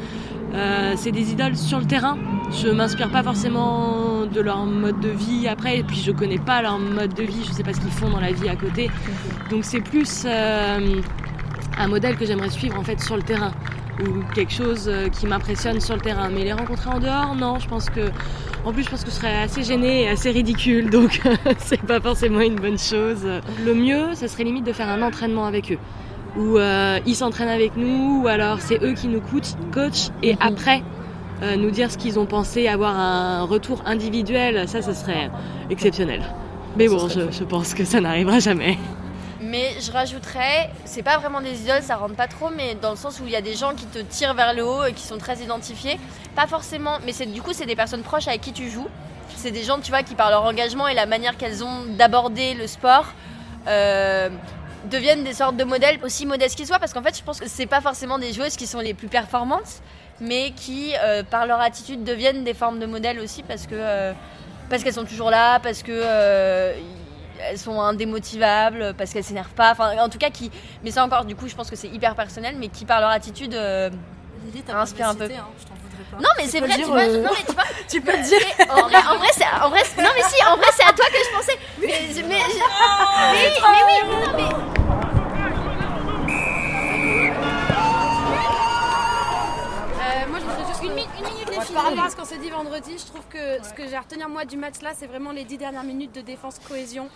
euh, 0.55 0.93
c'est 0.97 1.13
des 1.13 1.33
idoles 1.33 1.57
sur 1.57 1.79
le 1.79 1.85
terrain. 1.85 2.17
je 2.51 2.69
m'inspire 2.69 3.11
pas 3.11 3.23
forcément 3.23 4.25
de 4.25 4.41
leur 4.41 4.65
mode 4.65 5.01
de 5.01 5.11
vie 5.11 5.47
après, 5.49 5.79
et 5.79 5.83
puis 5.83 5.97
je 5.97 6.13
connais 6.13 6.39
pas 6.39 6.63
leur 6.63 6.79
mode 6.79 7.13
de 7.13 7.25
vie, 7.25 7.45
je 7.47 7.53
sais 7.53 7.63
pas 7.63 7.75
ce 7.75 7.81
qu'ils 7.81 7.91
font 7.91 8.09
dans 8.09 8.21
la 8.21 8.33
vie 8.33 8.49
à 8.49 8.57
côté. 8.57 8.91
Donc 9.51 9.65
c'est 9.65 9.81
plus 9.81 10.27
un 10.27 11.89
modèle 11.89 12.17
que 12.17 12.25
j'aimerais 12.25 12.51
suivre 12.51 12.79
en 12.79 12.85
fait 12.85 13.01
sur 13.01 13.17
le 13.17 13.23
terrain 13.23 13.53
ou 14.01 14.35
quelque 14.35 14.53
chose 14.53 14.89
euh, 14.89 15.09
qui 15.09 15.27
m'impressionne 15.27 15.81
sur 15.81 15.95
le 15.95 16.01
terrain. 16.01 16.29
Mais 16.29 16.45
les 16.45 16.53
rencontrer 16.53 16.91
en 16.91 16.99
dehors, 16.99 17.35
non, 17.35 17.59
je 17.59 17.69
pense 17.69 17.91
que. 17.91 18.11
En 18.65 18.73
plus, 18.73 18.85
je 18.85 18.91
pense 18.91 19.05
que 19.05 19.11
ce 19.11 19.17
serait 19.17 19.43
assez 19.43 19.63
gêné 19.63 20.03
et 20.03 20.09
assez 20.09 20.31
ridicule, 20.31 20.91
donc 20.99 21.21
c'est 21.59 21.83
pas 21.83 22.01
forcément 22.01 22.41
une 22.41 22.57
bonne 22.57 22.79
chose. 22.79 23.27
Le 23.65 23.75
mieux, 23.75 24.15
ce 24.15 24.27
serait 24.27 24.45
limite 24.45 24.65
de 24.65 24.73
faire 24.73 24.89
un 24.89 25.03
entraînement 25.03 25.45
avec 25.45 25.73
eux, 25.73 25.79
où 26.39 26.59
euh, 26.59 26.99
ils 27.07 27.15
s'entraînent 27.15 27.49
avec 27.49 27.77
nous, 27.77 28.23
ou 28.23 28.27
alors 28.27 28.61
c'est 28.61 28.83
eux 28.83 28.95
qui 28.95 29.09
nous 29.09 29.21
coachent, 29.21 29.55
coach, 29.73 30.09
et 30.23 30.37
après 30.41 30.83
euh, 31.43 31.57
nous 31.57 31.71
dire 31.71 31.91
ce 31.91 31.99
qu'ils 31.99 32.19
ont 32.19 32.27
pensé, 32.27 32.69
avoir 32.69 32.99
un 32.99 33.43
retour 33.43 33.83
individuel, 33.87 34.67
ça, 34.67 34.81
ce 34.81 34.95
serait 34.95 35.31
exceptionnel. 35.69 36.23
Mais 36.77 36.89
bon, 36.89 37.09
je, 37.09 37.31
je 37.31 37.45
pense 37.45 37.75
que 37.75 37.85
ça 37.85 38.01
n'arrivera 38.01 38.39
jamais. 38.41 38.79
Mais 39.45 39.75
je 39.81 39.93
rajouterais, 39.93 40.71
c'est 40.85 41.03
pas 41.03 41.19
vraiment 41.19 41.41
des 41.41 41.63
idoles, 41.63 41.83
ça 41.83 41.97
rentre 41.97 42.15
pas 42.15 42.29
trop, 42.29 42.49
mais 42.51 42.75
dans 42.75 42.91
le 42.91 42.97
sens 42.97 43.21
où 43.21 43.25
il 43.27 43.33
y 43.33 43.37
a 43.37 43.43
des 43.43 43.55
gens 43.55 43.75
qui 43.75 43.85
te 43.87 43.99
tirent 43.99 44.35
vers 44.35 44.55
le 44.55 44.65
haut 44.65 44.85
et 44.85 44.93
qui 44.93 45.03
sont 45.03 45.19
très 45.19 45.37
identifiés. 45.39 45.99
Pas 46.35 46.47
forcément, 46.47 46.99
mais 47.05 47.13
c'est 47.13 47.27
du 47.27 47.43
coup, 47.43 47.53
c'est 47.53 47.67
des 47.67 47.77
personnes 47.77 48.03
proches 48.03 48.27
avec 48.29 48.41
qui 48.41 48.53
tu 48.53 48.71
joues. 48.71 48.89
C'est 49.37 49.51
des 49.51 49.63
gens, 49.63 49.81
tu 49.81 49.91
vois, 49.91 50.03
qui 50.03 50.15
par 50.15 50.31
leur 50.31 50.45
engagement 50.45 50.89
et 50.89 50.95
la 50.95 51.07
manière 51.07 51.37
qu'elles 51.37 51.63
ont 51.63 51.85
d'aborder 51.99 52.55
le 52.55 52.67
sport. 52.67 53.07
euh, 53.67 54.29
deviennent 54.91 55.25
des 55.25 55.33
sortes 55.33 55.57
de 55.57 55.65
modèles 55.65 55.99
aussi 56.03 56.27
modestes 56.27 56.57
qu'ils 56.57 56.67
soient 56.67 56.79
parce 56.79 56.93
qu'en 56.93 57.03
fait 57.03 57.17
je 57.17 57.23
pense 57.23 57.41
que 57.41 57.49
c'est 57.49 57.65
pas 57.65 57.81
forcément 57.81 58.19
des 58.19 58.35
joueuses 58.35 58.57
qui 58.57 58.67
sont 58.67 58.81
les 58.81 58.93
plus 58.93 59.09
performantes 59.09 59.81
mais 60.21 60.51
qui 60.51 60.93
euh, 61.03 61.23
par 61.23 61.47
leur 61.47 61.61
attitude 61.61 62.05
deviennent 62.05 62.45
des 62.45 62.53
formes 62.53 62.79
de 62.79 62.85
modèles 62.85 63.19
aussi 63.19 63.43
parce 63.43 63.67
que 63.67 63.75
euh, 63.75 64.13
parce 64.69 64.85
qu'elles 64.85 64.93
sont 64.95 65.07
toujours 65.07 65.31
là 65.31 65.59
parce 65.61 65.83
que 65.83 65.91
elles 67.49 67.59
sont 67.59 67.81
indémotivables 67.81 68.95
parce 68.97 69.13
qu'elles 69.13 69.25
s'énervent 69.25 69.55
pas 69.55 69.73
enfin 69.73 69.97
en 69.99 70.09
tout 70.09 70.19
cas 70.19 70.31
qui 70.31 70.51
mais 70.83 70.91
ça 70.91 71.05
encore 71.05 71.25
du 71.25 71.35
coup 71.37 71.49
je 71.49 71.55
pense 71.55 71.71
que 71.71 71.77
c'est 71.77 71.89
hyper 71.89 72.15
personnel 72.15 72.57
mais 72.59 72.69
qui 72.69 72.85
par 72.85 73.01
leur 73.01 73.11
attitude 73.11 73.55
euh, 73.55 73.91
inspirent 74.73 75.09
un 75.11 75.15
peu. 75.15 75.29
non 75.29 76.29
mais 76.39 76.47
c'est 76.47 76.61
vrai 76.61 76.75
tu 76.77 76.83
vois 76.85 77.01
euh, 77.03 77.23
non 77.23 77.31
mais 77.31 77.45
tu 77.47 77.53
vois 77.55 77.65
tu 77.89 78.01
peux 78.01 78.13
le 78.17 78.23
dire. 78.23 78.41
en 78.71 78.83
vrai 78.89 78.97
en 78.99 79.19
vrai 79.19 79.29
c'est 79.33 79.45
en 79.63 79.69
vrai 79.71 79.83
c'est- 79.85 80.03
non 80.03 80.11
mais 80.15 80.23
si 80.23 80.45
en 80.47 80.57
vrai 80.57 80.67
c'est 80.77 80.85
à 80.85 80.93
toi 80.93 81.07
que 81.07 81.19
je 81.19 81.37
pensais. 81.37 81.59
Mais 81.81 81.87
mais, 81.89 82.23
mais, 82.29 82.39
mais 83.33 83.49
oui 83.63 83.79
mais 83.87 84.27
non 84.27 84.33
mais 84.37 84.84
Par 91.75 91.85
rapport 91.85 92.05
à 92.05 92.11
ce 92.11 92.17
qu'on 92.17 92.25
s'est 92.25 92.39
dit 92.39 92.51
vendredi, 92.51 92.97
je 92.99 93.07
trouve 93.07 93.25
que 93.29 93.63
ce 93.65 93.73
que 93.75 93.89
j'ai 93.89 93.97
à 93.97 94.01
retenir 94.01 94.29
moi 94.29 94.45
du 94.45 94.57
match 94.57 94.81
là, 94.81 94.91
c'est 94.97 95.07
vraiment 95.09 95.33
les 95.33 95.43
dix 95.45 95.59
dernières 95.59 95.83
minutes 95.83 96.15
de 96.15 96.21
défense 96.21 96.61
cohésion 96.69 97.09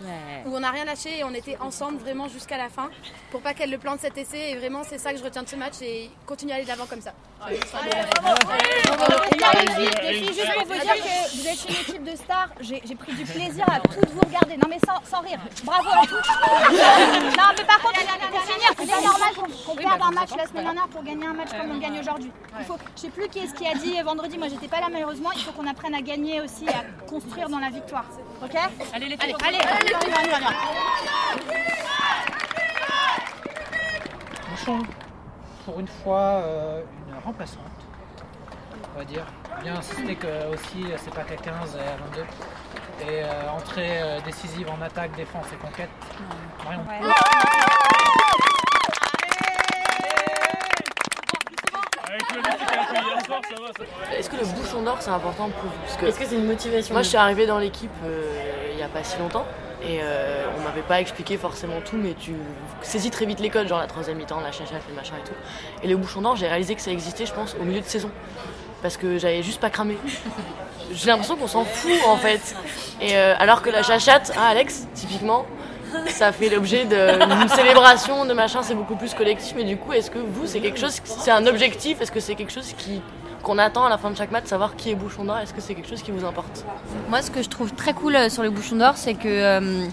où 0.45 0.55
on 0.55 0.59
n'a 0.59 0.71
rien 0.71 0.83
lâché 0.85 1.19
et 1.19 1.23
on 1.23 1.33
était 1.33 1.57
ensemble 1.61 1.97
vraiment 1.97 2.27
jusqu'à 2.27 2.57
la 2.57 2.69
fin 2.69 2.89
pour 3.31 3.41
pas 3.41 3.53
qu'elle 3.53 3.71
le 3.71 3.77
plante 3.77 4.01
cet 4.01 4.17
essai. 4.17 4.51
Et 4.51 4.55
vraiment, 4.57 4.81
c'est 4.83 4.97
ça 4.97 5.13
que 5.13 5.19
je 5.19 5.23
retiens 5.23 5.43
de 5.43 5.47
ce 5.49 5.55
match 5.55 5.75
et 5.81 6.09
continuer 6.25 6.51
à 6.51 6.55
aller 6.55 6.65
de 6.65 6.69
l'avant 6.69 6.85
comme 6.87 7.01
ça. 7.01 7.13
Filles, 10.09 10.27
juste 10.27 10.53
pour 10.53 10.65
vous 10.65 10.73
dire 10.73 10.95
que 10.95 11.37
vous 11.37 11.47
êtes 11.47 11.69
une 11.69 11.75
équipe 11.75 12.03
de 12.03 12.15
stars, 12.17 12.49
j'ai 12.59 12.95
pris 12.95 13.13
du 13.13 13.23
plaisir 13.23 13.65
à 13.69 13.79
toutes 13.79 14.09
vous 14.09 14.21
regarder. 14.21 14.57
Non 14.57 14.67
mais 14.69 14.79
sans, 14.85 14.99
sans 15.09 15.21
rire. 15.21 15.39
Bravo 15.63 15.87
à 15.89 16.01
toutes. 16.05 16.27
non 17.37 17.43
mais 17.57 17.63
par 17.63 17.79
contre, 17.81 17.99
pour 18.31 18.41
finir, 18.41 18.69
c'est 18.77 18.85
bien 18.85 19.01
normal 19.01 19.29
qu'on 19.65 19.75
perde 19.75 20.01
un 20.01 20.11
match 20.11 20.29
la 20.37 20.47
semaine 20.47 20.63
dernière 20.65 20.87
pour 20.89 21.03
gagner 21.03 21.25
un 21.27 21.33
match 21.33 21.49
comme 21.51 21.71
on 21.71 21.73
le 21.75 21.79
gagne 21.79 21.99
aujourd'hui. 21.99 22.31
Il 22.59 22.65
faut, 22.65 22.77
je 22.95 23.01
sais 23.01 23.09
plus 23.09 23.27
qui 23.29 23.39
est 23.39 23.47
ce 23.47 23.53
qui 23.53 23.65
a 23.65 23.73
dit 23.73 24.01
vendredi, 24.03 24.37
moi 24.37 24.48
j'étais 24.49 24.67
pas 24.67 24.81
là 24.81 24.87
malheureusement, 24.91 25.31
il 25.31 25.41
faut 25.41 25.51
qu'on 25.51 25.67
apprenne 25.67 25.95
à 25.95 26.01
gagner 26.01 26.41
aussi 26.41 26.65
et 26.65 26.69
à 26.69 26.83
construire 27.07 27.49
dans 27.49 27.59
la 27.59 27.69
victoire. 27.69 28.05
Ok 28.43 28.55
Allez 28.93 29.07
les 29.09 29.17
filles, 29.17 29.35
allez, 29.45 29.57
allez, 29.57 29.93
on 29.95 30.07
y 30.07 30.11
va, 30.11 30.17
on 30.19 30.25
y 30.25 30.29
va, 30.29 30.37
on 30.37 30.39
y 30.39 30.43
va. 30.43 30.49
Bouchon, 34.49 34.79
pour 35.65 35.79
une 35.79 35.87
fois, 35.87 36.19
euh, 36.19 36.83
une 37.07 37.15
remplaçante, 37.23 37.63
on 38.95 38.99
va 38.99 39.05
dire. 39.05 39.25
Bien 39.61 39.75
insister 39.75 40.15
que 40.15 40.53
aussi 40.53 40.85
c'est 40.97 41.13
pas 41.13 41.23
qu'à 41.23 41.35
15 41.35 41.75
et 41.75 41.79
à 41.79 41.97
22. 41.97 42.21
Et 43.01 43.23
euh, 43.23 43.51
entrée 43.51 44.01
euh, 44.01 44.19
décisive 44.21 44.69
en 44.69 44.81
attaque, 44.81 45.15
défense 45.15 45.45
et 45.53 45.57
conquête. 45.57 45.89
Marion. 46.63 46.83
Est-ce 54.17 54.29
que 54.29 54.35
le 54.35 54.45
bouchon 54.45 54.81
d'or 54.81 54.97
c'est 54.99 55.09
important 55.09 55.49
pour 55.49 55.69
vous 55.69 56.07
Est-ce 56.07 56.19
que 56.19 56.25
c'est 56.25 56.35
une 56.35 56.45
motivation 56.45 56.93
Moi 56.93 57.03
je 57.03 57.09
suis 57.09 57.17
arrivée 57.17 57.45
dans 57.45 57.59
l'équipe 57.59 57.91
euh, 58.05 58.69
il 58.71 58.77
n'y 58.77 58.83
a 58.83 58.87
pas 58.87 59.03
si 59.03 59.17
longtemps 59.19 59.45
et 59.81 59.99
euh, 60.01 60.43
on 60.57 60.61
m'avait 60.61 60.81
pas 60.81 60.99
expliqué 60.99 61.37
forcément 61.37 61.81
tout 61.85 61.95
mais 61.95 62.13
tu 62.13 62.33
saisis 62.81 63.11
très 63.11 63.25
vite 63.25 63.39
les 63.39 63.49
codes, 63.49 63.67
genre 63.67 63.79
la 63.79 63.87
troisième 63.87 64.17
mi-temps, 64.17 64.41
la 64.41 64.51
chachate, 64.51 64.81
le 64.89 64.95
machin 64.95 65.13
et 65.23 65.27
tout. 65.27 65.35
Et 65.83 65.87
le 65.87 65.95
bouchon 65.95 66.21
d'or 66.21 66.35
j'ai 66.35 66.47
réalisé 66.47 66.75
que 66.75 66.81
ça 66.81 66.91
existait 66.91 67.25
je 67.25 67.33
pense 67.33 67.55
au 67.59 67.63
milieu 67.63 67.81
de 67.81 67.85
saison 67.85 68.11
parce 68.81 68.97
que 68.97 69.17
j'avais 69.17 69.43
juste 69.43 69.59
pas 69.59 69.69
cramé. 69.69 69.97
J'ai 70.91 71.07
l'impression 71.07 71.35
qu'on 71.35 71.47
s'en 71.47 71.65
fout 71.65 71.91
en 72.07 72.17
fait. 72.17 72.55
Et 73.01 73.15
euh, 73.15 73.35
alors 73.37 73.61
que 73.61 73.69
la 73.69 73.83
chachate, 73.83 74.31
hein, 74.35 74.41
Alex, 74.49 74.87
typiquement, 74.93 75.45
ça 76.07 76.31
fait 76.31 76.49
l'objet 76.49 76.85
d'une 76.85 77.49
célébration, 77.49 78.25
de 78.25 78.33
machin, 78.33 78.61
c'est 78.63 78.75
beaucoup 78.75 78.95
plus 78.95 79.13
collectif. 79.13 79.53
Mais 79.55 79.63
du 79.63 79.77
coup, 79.77 79.93
est-ce 79.93 80.11
que 80.11 80.19
vous, 80.19 80.45
c'est 80.45 80.59
quelque 80.59 80.79
chose, 80.79 80.99
c'est 81.03 81.31
un 81.31 81.45
objectif? 81.47 82.01
Est-ce 82.01 82.11
que 82.11 82.19
c'est 82.19 82.35
quelque 82.35 82.53
chose 82.53 82.73
qui 82.77 83.01
qu'on 83.41 83.57
attend 83.57 83.85
à 83.85 83.89
la 83.89 83.97
fin 83.97 84.11
de 84.11 84.17
chaque 84.17 84.31
match, 84.31 84.45
savoir 84.45 84.75
qui 84.75 84.91
est 84.91 84.95
bouchon 84.95 85.23
d'or? 85.23 85.37
Est-ce 85.37 85.53
que 85.53 85.61
c'est 85.61 85.75
quelque 85.75 85.89
chose 85.89 86.01
qui 86.01 86.11
vous 86.11 86.25
importe? 86.25 86.65
Moi, 87.09 87.21
ce 87.21 87.31
que 87.31 87.41
je 87.41 87.49
trouve 87.49 87.73
très 87.73 87.93
cool 87.93 88.15
euh, 88.15 88.29
sur 88.29 88.43
le 88.43 88.49
bouchon 88.49 88.75
d'or, 88.75 88.97
c'est 88.97 89.13
que 89.13 89.27
euh, 89.27 89.85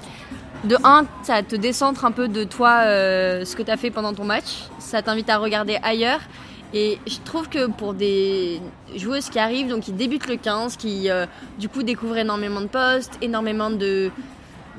de 0.65 0.77
un, 0.85 1.07
ça 1.23 1.43
te 1.43 1.57
décentre 1.57 2.05
un 2.05 2.13
peu 2.13 2.29
de 2.29 2.45
toi, 2.45 2.83
euh, 2.85 3.45
ce 3.45 3.57
que 3.57 3.63
tu 3.63 3.71
as 3.71 3.77
fait 3.77 3.91
pendant 3.91 4.13
ton 4.13 4.25
match. 4.25 4.65
Ça 4.79 5.03
t'invite 5.03 5.31
à 5.31 5.39
regarder 5.39 5.79
ailleurs. 5.83 6.21
Et 6.75 6.99
je 7.07 7.19
trouve 7.25 7.49
que 7.49 7.71
pour 7.71 7.95
des 7.95 8.61
joueuses 8.97 9.31
qui 9.31 9.39
arrivent, 9.39 9.69
donc 9.69 9.85
qui 9.85 9.93
débutent 9.93 10.27
le 10.27 10.37
15, 10.37 10.77
qui 10.77 11.09
du 11.59 11.69
coup 11.69 11.85
découvrent 11.85 12.19
énormément 12.19 12.61
de 12.61 12.67
postes, 12.67 13.17
énormément 13.23 13.71
de. 13.71 14.11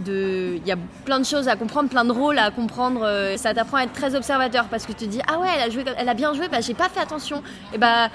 Il 0.06 0.62
y 0.66 0.72
a 0.72 0.76
plein 1.06 1.20
de 1.20 1.26
choses 1.26 1.48
à 1.48 1.56
comprendre, 1.56 1.90
plein 1.90 2.06
de 2.06 2.12
rôles 2.12 2.38
à 2.38 2.52
comprendre. 2.52 3.02
euh, 3.04 3.36
Ça 3.38 3.54
t'apprend 3.54 3.78
à 3.78 3.84
être 3.84 3.94
très 3.94 4.14
observateur 4.16 4.66
parce 4.66 4.86
que 4.86 4.92
tu 4.92 5.06
te 5.06 5.10
dis 5.10 5.22
Ah 5.28 5.40
ouais, 5.40 5.48
elle 5.56 5.62
a, 5.62 5.70
joué, 5.70 5.84
elle 5.98 6.10
a 6.10 6.14
bien 6.14 6.34
joué, 6.34 6.48
bah, 6.50 6.62
j'ai 6.62 6.74
pas 6.76 6.90
fait 6.90 7.00
attention. 7.00 7.42
Et 7.74 7.78
bah 7.78 8.10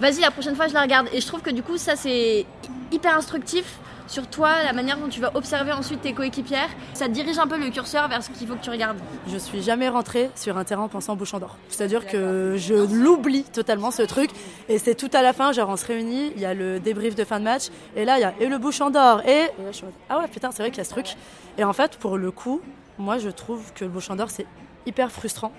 vas-y, 0.00 0.20
la 0.20 0.30
prochaine 0.30 0.56
fois 0.56 0.68
je 0.68 0.74
la 0.74 0.82
regarde. 0.82 1.08
Et 1.12 1.20
je 1.20 1.26
trouve 1.26 1.42
que 1.42 1.50
du 1.50 1.62
coup, 1.62 1.76
ça 1.76 1.94
c'est 1.96 2.46
hyper 2.90 3.16
instructif 3.16 3.78
sur 4.06 4.26
toi, 4.26 4.62
la 4.64 4.72
manière 4.72 4.98
dont 4.98 5.08
tu 5.08 5.20
vas 5.20 5.30
observer 5.34 5.72
ensuite 5.72 6.00
tes 6.00 6.12
coéquipières. 6.12 6.68
Ça 6.94 7.08
dirige 7.08 7.38
un 7.38 7.46
peu 7.46 7.58
le 7.58 7.70
curseur 7.70 8.08
vers 8.08 8.22
ce 8.22 8.30
qu'il 8.30 8.46
faut 8.46 8.54
que 8.54 8.62
tu 8.62 8.70
regardes. 8.70 8.98
Je 9.28 9.36
suis 9.36 9.62
jamais 9.62 9.88
rentrée 9.88 10.30
sur 10.34 10.56
un 10.56 10.64
terrain 10.64 10.82
en 10.82 10.88
pensant 10.88 11.16
bouchon 11.16 11.38
d'or. 11.38 11.56
C'est-à-dire 11.68 12.06
que 12.06 12.54
je 12.56 12.74
l'oublie 12.74 13.44
totalement 13.44 13.90
ce 13.90 14.02
truc. 14.02 14.30
Et 14.68 14.78
c'est 14.78 14.94
tout 14.94 15.10
à 15.12 15.22
la 15.22 15.32
fin, 15.32 15.52
genre 15.52 15.68
on 15.68 15.76
se 15.76 15.86
réunit, 15.86 16.32
il 16.34 16.40
y 16.40 16.46
a 16.46 16.54
le 16.54 16.80
débrief 16.80 17.14
de 17.14 17.24
fin 17.24 17.38
de 17.38 17.44
match, 17.44 17.64
et 17.94 18.04
là 18.04 18.18
il 18.18 18.22
y 18.22 18.24
a 18.24 18.34
et 18.40 18.46
le 18.46 18.58
bouchon 18.58 18.90
d'or, 18.90 19.22
et, 19.26 19.30
et 19.30 19.62
là, 19.62 19.70
je 19.70 19.76
suis 19.76 19.84
en 19.84 19.86
mode, 19.86 19.94
ah 20.08 20.18
ouais 20.18 20.28
putain 20.28 20.50
c'est 20.50 20.62
vrai 20.62 20.70
qu'il 20.70 20.78
y 20.78 20.80
a 20.80 20.84
ce 20.84 20.90
truc. 20.90 21.14
Et 21.58 21.64
en 21.64 21.72
fait 21.72 21.96
pour 21.96 22.16
le 22.16 22.30
coup, 22.30 22.60
moi 22.98 23.18
je 23.18 23.30
trouve 23.30 23.72
que 23.74 23.84
le 23.84 23.90
bouchon 23.90 24.16
d'or 24.16 24.30
c'est 24.30 24.46
hyper 24.86 25.10
frustrant 25.10 25.52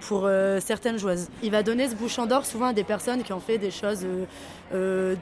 pour 0.00 0.24
euh, 0.24 0.60
certaines 0.60 0.98
joueuses. 0.98 1.28
Il 1.42 1.50
va 1.50 1.62
donner 1.62 1.88
ce 1.88 1.94
bouchon 1.94 2.26
d'or 2.26 2.44
souvent 2.44 2.66
à 2.66 2.72
des 2.72 2.84
personnes 2.84 3.22
qui 3.22 3.32
ont 3.32 3.40
fait 3.40 3.58
des 3.58 3.70
choses 3.70 4.04
euh, 4.04 4.24
euh, 4.74 5.14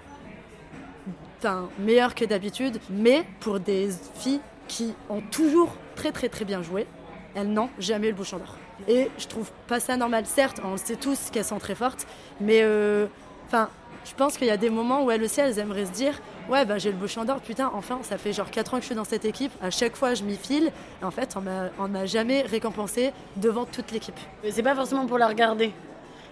enfin, 1.43 1.69
meilleures 1.79 2.15
que 2.15 2.25
d'habitude, 2.25 2.79
mais 2.91 3.25
pour 3.41 3.59
des 3.61 3.89
filles 4.15 4.41
qui 4.69 4.95
ont 5.11 5.21
toujours 5.31 5.75
très 5.97 6.13
très 6.13 6.29
très 6.29 6.45
bien 6.45 6.63
joué, 6.63 6.87
elles 7.35 7.49
n'ont 7.53 7.71
jamais 7.79 8.09
le 8.09 8.15
bouchon 8.15 8.39
d'or. 8.39 8.57
Et 8.89 9.11
je 9.19 9.27
trouve 9.27 9.51
pas 9.69 9.81
ça 9.81 9.97
normal. 9.97 10.25
Certes, 10.27 10.61
on 10.65 10.77
sait 10.77 10.97
tous 10.97 11.31
qu'elles 11.31 11.45
sont 11.45 11.59
très 11.59 11.75
fortes, 11.75 12.07
mais 12.41 12.61
euh, 12.63 13.07
enfin, 13.47 13.69
je 14.05 14.13
pense 14.15 14.37
qu'il 14.37 14.47
y 14.49 14.51
a 14.51 14.57
des 14.57 14.71
moments 14.71 15.05
où 15.05 15.11
elles 15.11 15.23
aussi, 15.23 15.41
elles 15.41 15.59
aimeraient 15.59 15.87
se 15.87 15.93
dire 15.93 16.21
Ouais, 16.49 16.65
bah, 16.65 16.79
j'ai 16.79 16.91
le 16.91 16.97
bouchon 16.97 17.25
d'or, 17.25 17.41
putain, 17.41 17.71
enfin, 17.75 18.01
ça 18.03 18.19
fait 18.19 18.33
genre 18.33 18.51
4 18.51 18.75
ans 18.75 18.77
que 18.79 18.83
je 18.83 18.87
suis 18.87 18.95
dans 18.97 19.05
cette 19.05 19.25
équipe, 19.25 19.53
à 19.63 19.71
chaque 19.71 19.95
fois 19.95 20.15
je 20.15 20.25
m'y 20.25 20.37
file, 20.37 20.73
et 21.01 21.05
en 21.05 21.13
fait, 21.13 21.37
on 21.37 21.89
m'a- 21.89 22.07
jamais 22.07 22.43
récompensé 22.43 23.13
devant 23.37 23.65
toute 23.65 23.93
l'équipe. 23.93 24.19
C'est 24.51 24.63
pas 24.63 24.75
forcément 24.75 25.07
pour 25.07 25.19
la 25.19 25.29
regarder. 25.29 25.73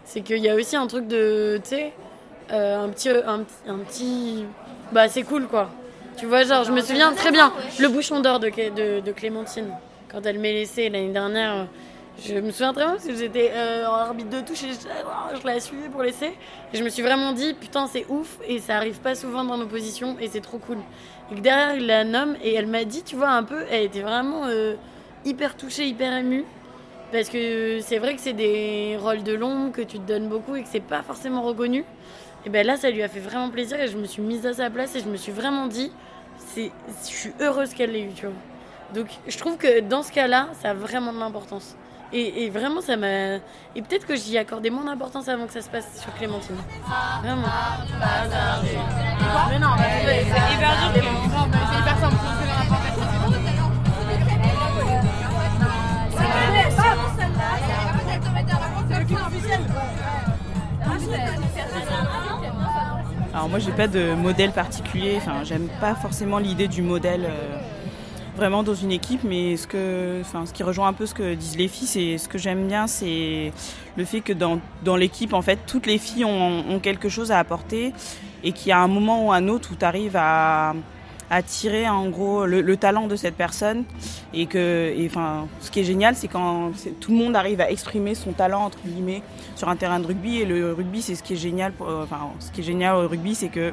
C'est 0.04 0.22
qu'il 0.22 0.38
y 0.38 0.48
a 0.48 0.56
aussi 0.56 0.74
un 0.74 0.88
truc 0.88 1.06
de, 1.06 1.60
tu 1.62 1.68
sais, 1.70 1.92
euh, 2.52 2.84
un 2.84 2.88
petit, 2.88 3.08
un, 3.08 3.78
petit, 3.78 4.44
bah 4.92 5.08
c'est 5.08 5.22
cool 5.22 5.46
quoi. 5.46 5.70
Tu 6.16 6.26
vois, 6.26 6.42
genre, 6.42 6.64
je 6.64 6.72
me 6.72 6.80
souviens 6.80 7.12
très 7.12 7.30
bien, 7.30 7.52
le 7.78 7.88
bouchon 7.88 8.20
d'or 8.20 8.40
de, 8.40 8.48
de, 9.00 9.12
Clémentine, 9.12 9.70
quand 10.10 10.26
elle 10.26 10.38
m'est 10.38 10.52
laissé 10.52 10.90
l'année 10.90 11.12
dernière, 11.12 11.54
euh, 11.54 11.64
je 12.22 12.34
me 12.34 12.50
souviens 12.50 12.72
très 12.72 12.84
bien 12.84 12.92
parce 12.94 13.06
que 13.06 13.14
j'étais 13.14 13.52
euh, 13.54 13.86
en 13.86 13.94
arbitre 13.94 14.28
de 14.28 14.40
touche 14.40 14.64
et 14.64 14.72
je, 14.72 15.40
je 15.40 15.46
la 15.46 15.60
suivais 15.60 15.88
pour 15.88 16.02
l'essai. 16.02 16.32
Et 16.74 16.76
je 16.76 16.84
me 16.84 16.88
suis 16.90 17.02
vraiment 17.02 17.32
dit, 17.32 17.54
putain, 17.54 17.86
c'est 17.86 18.04
ouf 18.08 18.38
et 18.46 18.58
ça 18.58 18.76
arrive 18.76 18.98
pas 18.98 19.14
souvent 19.14 19.44
dans 19.44 19.56
nos 19.56 19.66
positions 19.66 20.16
et 20.20 20.28
c'est 20.28 20.42
trop 20.42 20.58
cool. 20.58 20.78
Et 21.30 21.36
que 21.36 21.40
derrière, 21.40 21.76
il 21.76 21.86
la 21.86 22.04
nomme 22.04 22.36
et 22.42 22.52
elle 22.52 22.66
m'a 22.66 22.84
dit, 22.84 23.02
tu 23.02 23.16
vois, 23.16 23.30
un 23.30 23.44
peu, 23.44 23.64
elle 23.70 23.84
était 23.84 24.02
vraiment 24.02 24.42
hyper 25.24 25.56
touchée, 25.56 25.86
hyper 25.86 26.12
émue. 26.14 26.44
Parce 27.12 27.28
que 27.28 27.80
c'est 27.80 27.98
vrai 27.98 28.14
que 28.14 28.20
c'est 28.20 28.34
des 28.34 28.96
rôles 29.00 29.24
de 29.24 29.32
long 29.32 29.70
que 29.70 29.80
tu 29.80 29.98
te 29.98 30.06
donnes 30.06 30.28
beaucoup 30.28 30.54
et 30.54 30.62
que 30.62 30.68
c'est 30.70 30.80
pas 30.80 31.02
forcément 31.02 31.42
reconnu. 31.42 31.84
Et 32.46 32.48
ben 32.48 32.66
là, 32.66 32.76
ça 32.76 32.90
lui 32.90 33.02
a 33.02 33.08
fait 33.08 33.20
vraiment 33.20 33.50
plaisir 33.50 33.78
et 33.80 33.88
je 33.88 33.96
me 33.98 34.06
suis 34.06 34.22
mise 34.22 34.46
à 34.46 34.54
sa 34.54 34.70
place 34.70 34.96
et 34.96 35.00
je 35.00 35.08
me 35.08 35.16
suis 35.16 35.32
vraiment 35.32 35.66
dit, 35.66 35.92
c'est, 36.38 36.70
je 37.04 37.14
suis 37.14 37.32
heureuse 37.40 37.74
qu'elle 37.74 37.92
l'ait 37.92 38.02
eu, 38.02 38.12
tu 38.12 38.26
vois. 38.26 38.34
Donc 38.94 39.08
je 39.28 39.38
trouve 39.38 39.56
que 39.56 39.80
dans 39.80 40.02
ce 40.02 40.10
cas-là, 40.10 40.48
ça 40.60 40.70
a 40.70 40.74
vraiment 40.74 41.12
de 41.12 41.18
l'importance. 41.18 41.76
Et, 42.12 42.44
et 42.44 42.50
vraiment, 42.50 42.80
ça 42.80 42.96
m'a. 42.96 43.36
Et 43.76 43.82
peut-être 43.82 44.04
que 44.04 44.16
j'y 44.16 44.36
accordais 44.36 44.70
moins 44.70 44.84
d'importance 44.84 45.28
avant 45.28 45.46
que 45.46 45.52
ça 45.52 45.60
se 45.60 45.68
passe 45.68 46.00
sur 46.02 46.12
Clémentine. 46.14 46.56
Vraiment. 47.22 47.46
Mais 49.48 49.58
non, 49.60 49.68
c'est 49.78 50.54
hyper 50.54 50.92
dur. 50.92 51.04
C'est 51.70 51.78
hyper 51.78 51.98
simple. 52.00 52.16
Alors 63.32 63.48
moi 63.48 63.60
j'ai 63.60 63.70
pas 63.70 63.86
de 63.86 64.14
modèle 64.14 64.50
particulier, 64.50 65.14
enfin 65.16 65.44
j'aime 65.44 65.68
pas 65.80 65.94
forcément 65.94 66.38
l'idée 66.38 66.66
du 66.66 66.82
modèle 66.82 67.26
euh, 67.26 67.58
vraiment 68.36 68.64
dans 68.64 68.74
une 68.74 68.90
équipe, 68.90 69.22
mais 69.22 69.56
ce 69.56 69.68
que, 69.68 70.20
enfin 70.20 70.46
ce 70.46 70.52
qui 70.52 70.64
rejoint 70.64 70.88
un 70.88 70.92
peu 70.92 71.06
ce 71.06 71.14
que 71.14 71.34
disent 71.34 71.56
les 71.56 71.68
filles, 71.68 71.86
c'est 71.86 72.18
ce 72.18 72.28
que 72.28 72.38
j'aime 72.38 72.66
bien, 72.66 72.88
c'est 72.88 73.52
le 73.96 74.04
fait 74.04 74.20
que 74.20 74.32
dans, 74.32 74.58
dans 74.82 74.96
l'équipe 74.96 75.32
en 75.32 75.42
fait 75.42 75.60
toutes 75.64 75.86
les 75.86 75.98
filles 75.98 76.24
ont, 76.24 76.64
ont 76.68 76.80
quelque 76.80 77.08
chose 77.08 77.30
à 77.30 77.38
apporter 77.38 77.92
et 78.42 78.50
qu'il 78.50 78.70
y 78.70 78.72
a 78.72 78.80
un 78.80 78.88
moment 78.88 79.24
ou 79.26 79.32
un 79.32 79.46
autre 79.46 79.70
où 79.72 79.76
tu 79.76 79.84
arrives 79.84 80.16
à, 80.16 80.74
à 81.30 81.42
tirer 81.42 81.88
en 81.88 82.08
gros 82.08 82.44
le, 82.44 82.60
le 82.60 82.76
talent 82.76 83.06
de 83.06 83.16
cette 83.16 83.36
personne. 83.36 83.84
Et 84.34 84.46
que 84.46 84.92
ce 85.60 85.70
qui 85.70 85.80
est 85.80 85.84
génial 85.84 86.14
c'est 86.16 86.28
quand 86.28 86.72
tout 87.00 87.12
le 87.12 87.16
monde 87.16 87.36
arrive 87.36 87.60
à 87.60 87.70
exprimer 87.70 88.14
son 88.14 88.32
talent 88.32 88.64
entre 88.64 88.78
guillemets 88.84 89.22
sur 89.56 89.68
un 89.68 89.76
terrain 89.76 90.00
de 90.00 90.06
rugby. 90.06 90.40
Et 90.40 90.44
le 90.44 90.72
rugby 90.72 91.00
c'est 91.02 91.14
ce 91.14 91.22
qui 91.22 91.34
est 91.34 91.36
génial 91.36 91.72
euh, 91.80 92.04
enfin 92.04 92.30
ce 92.40 92.50
qui 92.50 92.60
est 92.60 92.64
génial 92.64 92.96
au 92.96 93.08
rugby 93.08 93.34
c'est 93.34 93.48
que 93.48 93.72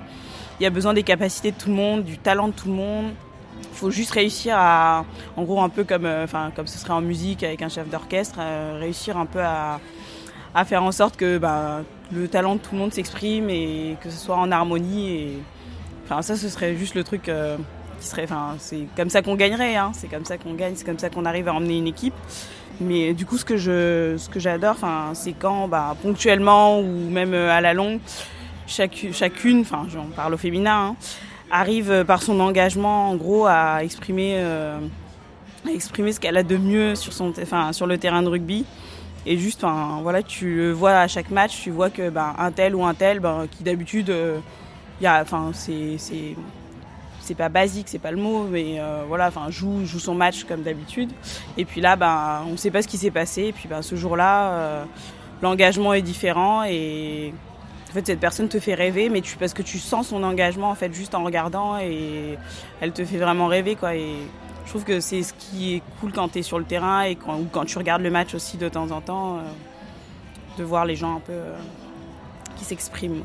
il 0.59 0.63
y 0.63 0.65
a 0.65 0.69
besoin 0.71 0.93
des 0.93 1.03
capacités 1.03 1.51
de 1.51 1.57
tout 1.57 1.69
le 1.69 1.75
monde 1.75 2.03
du 2.03 2.17
talent 2.17 2.47
de 2.47 2.53
tout 2.53 2.67
le 2.67 2.73
monde. 2.73 3.05
Faut 3.73 3.91
juste 3.91 4.11
réussir 4.11 4.55
à 4.57 5.05
en 5.35 5.43
gros 5.43 5.61
un 5.61 5.69
peu 5.69 5.83
comme 5.83 6.05
euh, 6.05 6.27
comme 6.55 6.67
ce 6.67 6.77
serait 6.77 6.93
en 6.93 7.01
musique 7.01 7.43
avec 7.43 7.61
un 7.61 7.69
chef 7.69 7.89
d'orchestre 7.89 8.37
euh, 8.39 8.77
réussir 8.79 9.17
un 9.17 9.25
peu 9.25 9.41
à 9.41 9.79
à 10.55 10.65
faire 10.65 10.83
en 10.83 10.91
sorte 10.91 11.17
que 11.17 11.37
bah, 11.37 11.81
le 12.11 12.27
talent 12.27 12.55
de 12.55 12.59
tout 12.59 12.73
le 12.73 12.79
monde 12.79 12.93
s'exprime 12.93 13.49
et 13.49 13.95
que 14.01 14.09
ce 14.09 14.17
soit 14.17 14.37
en 14.37 14.51
harmonie 14.51 15.33
Enfin, 16.09 16.21
ça, 16.21 16.37
ce 16.37 16.47
serait 16.47 16.75
juste 16.77 16.95
le 16.95 17.03
truc 17.03 17.27
euh, 17.27 17.57
qui 17.99 18.07
serait. 18.07 18.23
Enfin, 18.23 18.55
c'est 18.59 18.87
comme 18.95 19.09
ça 19.09 19.21
qu'on 19.21 19.35
gagnerait. 19.35 19.75
Hein. 19.75 19.91
C'est 19.93 20.07
comme 20.07 20.23
ça 20.23 20.37
qu'on 20.37 20.53
gagne. 20.53 20.73
C'est 20.75 20.85
comme 20.85 20.99
ça 20.99 21.09
qu'on 21.09 21.25
arrive 21.25 21.49
à 21.49 21.53
emmener 21.53 21.77
une 21.77 21.87
équipe. 21.87 22.13
Mais 22.79 23.13
du 23.13 23.25
coup, 23.25 23.37
ce 23.37 23.43
que 23.43 23.57
je, 23.57 24.15
ce 24.17 24.29
que 24.29 24.39
j'adore, 24.39 24.75
enfin, 24.75 25.11
c'est 25.13 25.33
quand, 25.33 25.67
bah, 25.67 25.97
ponctuellement 26.01 26.79
ou 26.79 27.09
même 27.09 27.33
euh, 27.33 27.51
à 27.51 27.59
la 27.59 27.73
longue, 27.73 27.99
chacune, 28.67 29.61
enfin, 29.61 29.85
j'en 29.89 30.05
parle 30.05 30.35
au 30.35 30.37
féminin, 30.37 30.91
hein, 30.91 30.95
arrive 31.51 31.91
euh, 31.91 32.03
par 32.05 32.21
son 32.21 32.39
engagement, 32.39 33.09
en 33.09 33.15
gros, 33.15 33.45
à 33.47 33.83
exprimer, 33.83 34.39
à 34.39 35.71
exprimer 35.71 36.13
ce 36.13 36.21
qu'elle 36.21 36.37
a 36.37 36.43
de 36.43 36.55
mieux 36.55 36.95
sur 36.95 37.11
son, 37.11 37.33
enfin, 37.41 37.73
sur 37.73 37.87
le 37.87 37.97
terrain 37.97 38.21
de 38.21 38.29
rugby. 38.29 38.63
Et 39.25 39.37
juste, 39.37 39.65
enfin, 39.65 39.99
voilà, 40.03 40.23
tu 40.23 40.71
vois 40.71 40.99
à 40.99 41.07
chaque 41.07 41.31
match, 41.31 41.59
tu 41.63 41.71
vois 41.71 41.89
que, 41.89 42.09
ben, 42.09 42.33
un 42.37 42.51
tel 42.51 42.75
ou 42.75 42.85
un 42.85 42.93
tel, 42.93 43.19
ben, 43.19 43.47
qui 43.51 43.63
d'habitude 43.63 44.13
y 45.03 45.07
a, 45.07 45.21
enfin, 45.21 45.51
c'est, 45.53 45.97
c'est, 45.97 46.35
c'est 47.19 47.35
pas 47.35 47.49
basique, 47.49 47.87
c'est 47.89 47.99
pas 47.99 48.11
le 48.11 48.17
mot, 48.17 48.43
mais 48.43 48.79
euh, 48.79 49.03
voilà, 49.07 49.27
enfin, 49.27 49.49
joue, 49.49 49.85
joue 49.85 49.99
son 49.99 50.15
match 50.15 50.45
comme 50.45 50.61
d'habitude. 50.61 51.11
Et 51.57 51.65
puis 51.65 51.81
là, 51.81 51.95
ben, 51.95 52.43
on 52.47 52.57
sait 52.57 52.71
pas 52.71 52.81
ce 52.81 52.87
qui 52.87 52.97
s'est 52.97 53.11
passé. 53.11 53.43
Et 53.43 53.53
puis, 53.53 53.67
ben, 53.67 53.81
ce 53.81 53.95
jour-là, 53.95 54.51
euh, 54.51 54.85
l'engagement 55.41 55.93
est 55.93 56.01
différent 56.01 56.63
et 56.63 57.33
en 57.89 57.93
fait, 57.93 58.05
cette 58.05 58.19
personne 58.19 58.49
te 58.49 58.59
fait 58.59 58.73
rêver, 58.73 59.09
mais 59.09 59.21
parce 59.39 59.53
que 59.53 59.61
tu 59.61 59.79
sens 59.79 60.09
son 60.09 60.23
engagement 60.23 60.69
en 60.69 60.75
fait 60.75 60.93
juste 60.93 61.15
en 61.15 61.23
regardant 61.23 61.77
et 61.79 62.37
elle 62.81 62.91
te 62.91 63.05
fait 63.05 63.17
vraiment 63.17 63.47
rêver, 63.47 63.75
quoi. 63.75 63.95
Et 63.95 64.15
je 64.65 64.69
trouve 64.69 64.83
que 64.83 64.99
c'est 64.99 65.23
ce 65.23 65.33
qui 65.33 65.75
est 65.75 65.81
cool 65.99 66.11
quand 66.11 66.29
tu 66.29 66.39
es 66.39 66.41
sur 66.41 66.59
le 66.59 66.65
terrain 66.65 67.03
et 67.03 67.15
quand, 67.15 67.37
ou 67.37 67.47
quand 67.51 67.65
tu 67.65 67.77
regardes 67.77 68.01
le 68.01 68.11
match 68.11 68.33
aussi 68.35 68.57
de 68.57 68.67
temps 68.67 68.91
en 68.91 68.99
temps, 68.99 69.37
euh, 69.37 69.41
de 70.57 70.63
voir 70.63 70.85
les 70.85 70.95
gens 70.95 71.15
un 71.15 71.19
peu 71.21 71.39
qui 72.57 72.65
s'expriment. 72.65 73.23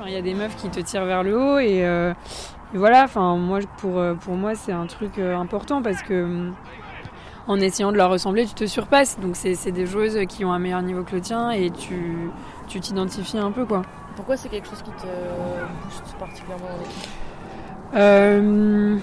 Enfin, 0.00 0.08
il 0.08 0.14
y 0.14 0.18
a 0.18 0.22
des 0.22 0.32
meufs 0.32 0.56
qui 0.56 0.70
te 0.70 0.80
tirent 0.80 1.04
vers 1.04 1.22
le 1.22 1.38
haut 1.38 1.58
et, 1.58 1.84
euh, 1.84 2.14
et 2.74 2.78
voilà. 2.78 3.04
Enfin, 3.04 3.36
moi, 3.36 3.58
pour, 3.76 3.98
euh, 3.98 4.14
pour 4.14 4.34
moi, 4.34 4.54
c'est 4.54 4.72
un 4.72 4.86
truc 4.86 5.18
euh, 5.18 5.36
important 5.36 5.82
parce 5.82 6.00
que 6.02 6.50
en 7.46 7.60
essayant 7.60 7.92
de 7.92 7.98
leur 7.98 8.08
ressembler, 8.10 8.46
tu 8.46 8.54
te 8.54 8.64
surpasses. 8.64 9.18
Donc, 9.20 9.36
c'est 9.36 9.72
des 9.72 9.84
joueuses 9.84 10.18
qui 10.26 10.42
ont 10.46 10.52
un 10.52 10.58
meilleur 10.58 10.80
niveau 10.80 11.02
que 11.02 11.14
le 11.16 11.20
tien 11.20 11.50
et 11.50 11.70
tu 11.70 12.30
tu 12.66 12.80
t'identifies 12.80 13.38
un 13.38 13.50
peu, 13.50 13.66
quoi. 13.66 13.82
Pourquoi 14.16 14.38
c'est 14.38 14.48
quelque 14.48 14.68
chose 14.68 14.80
qui 14.82 14.90
te 14.92 15.06
booste 15.84 16.14
particulièrement 16.18 16.66
dans 16.66 16.78
l'équipe 16.78 17.10
Euh, 17.94 18.96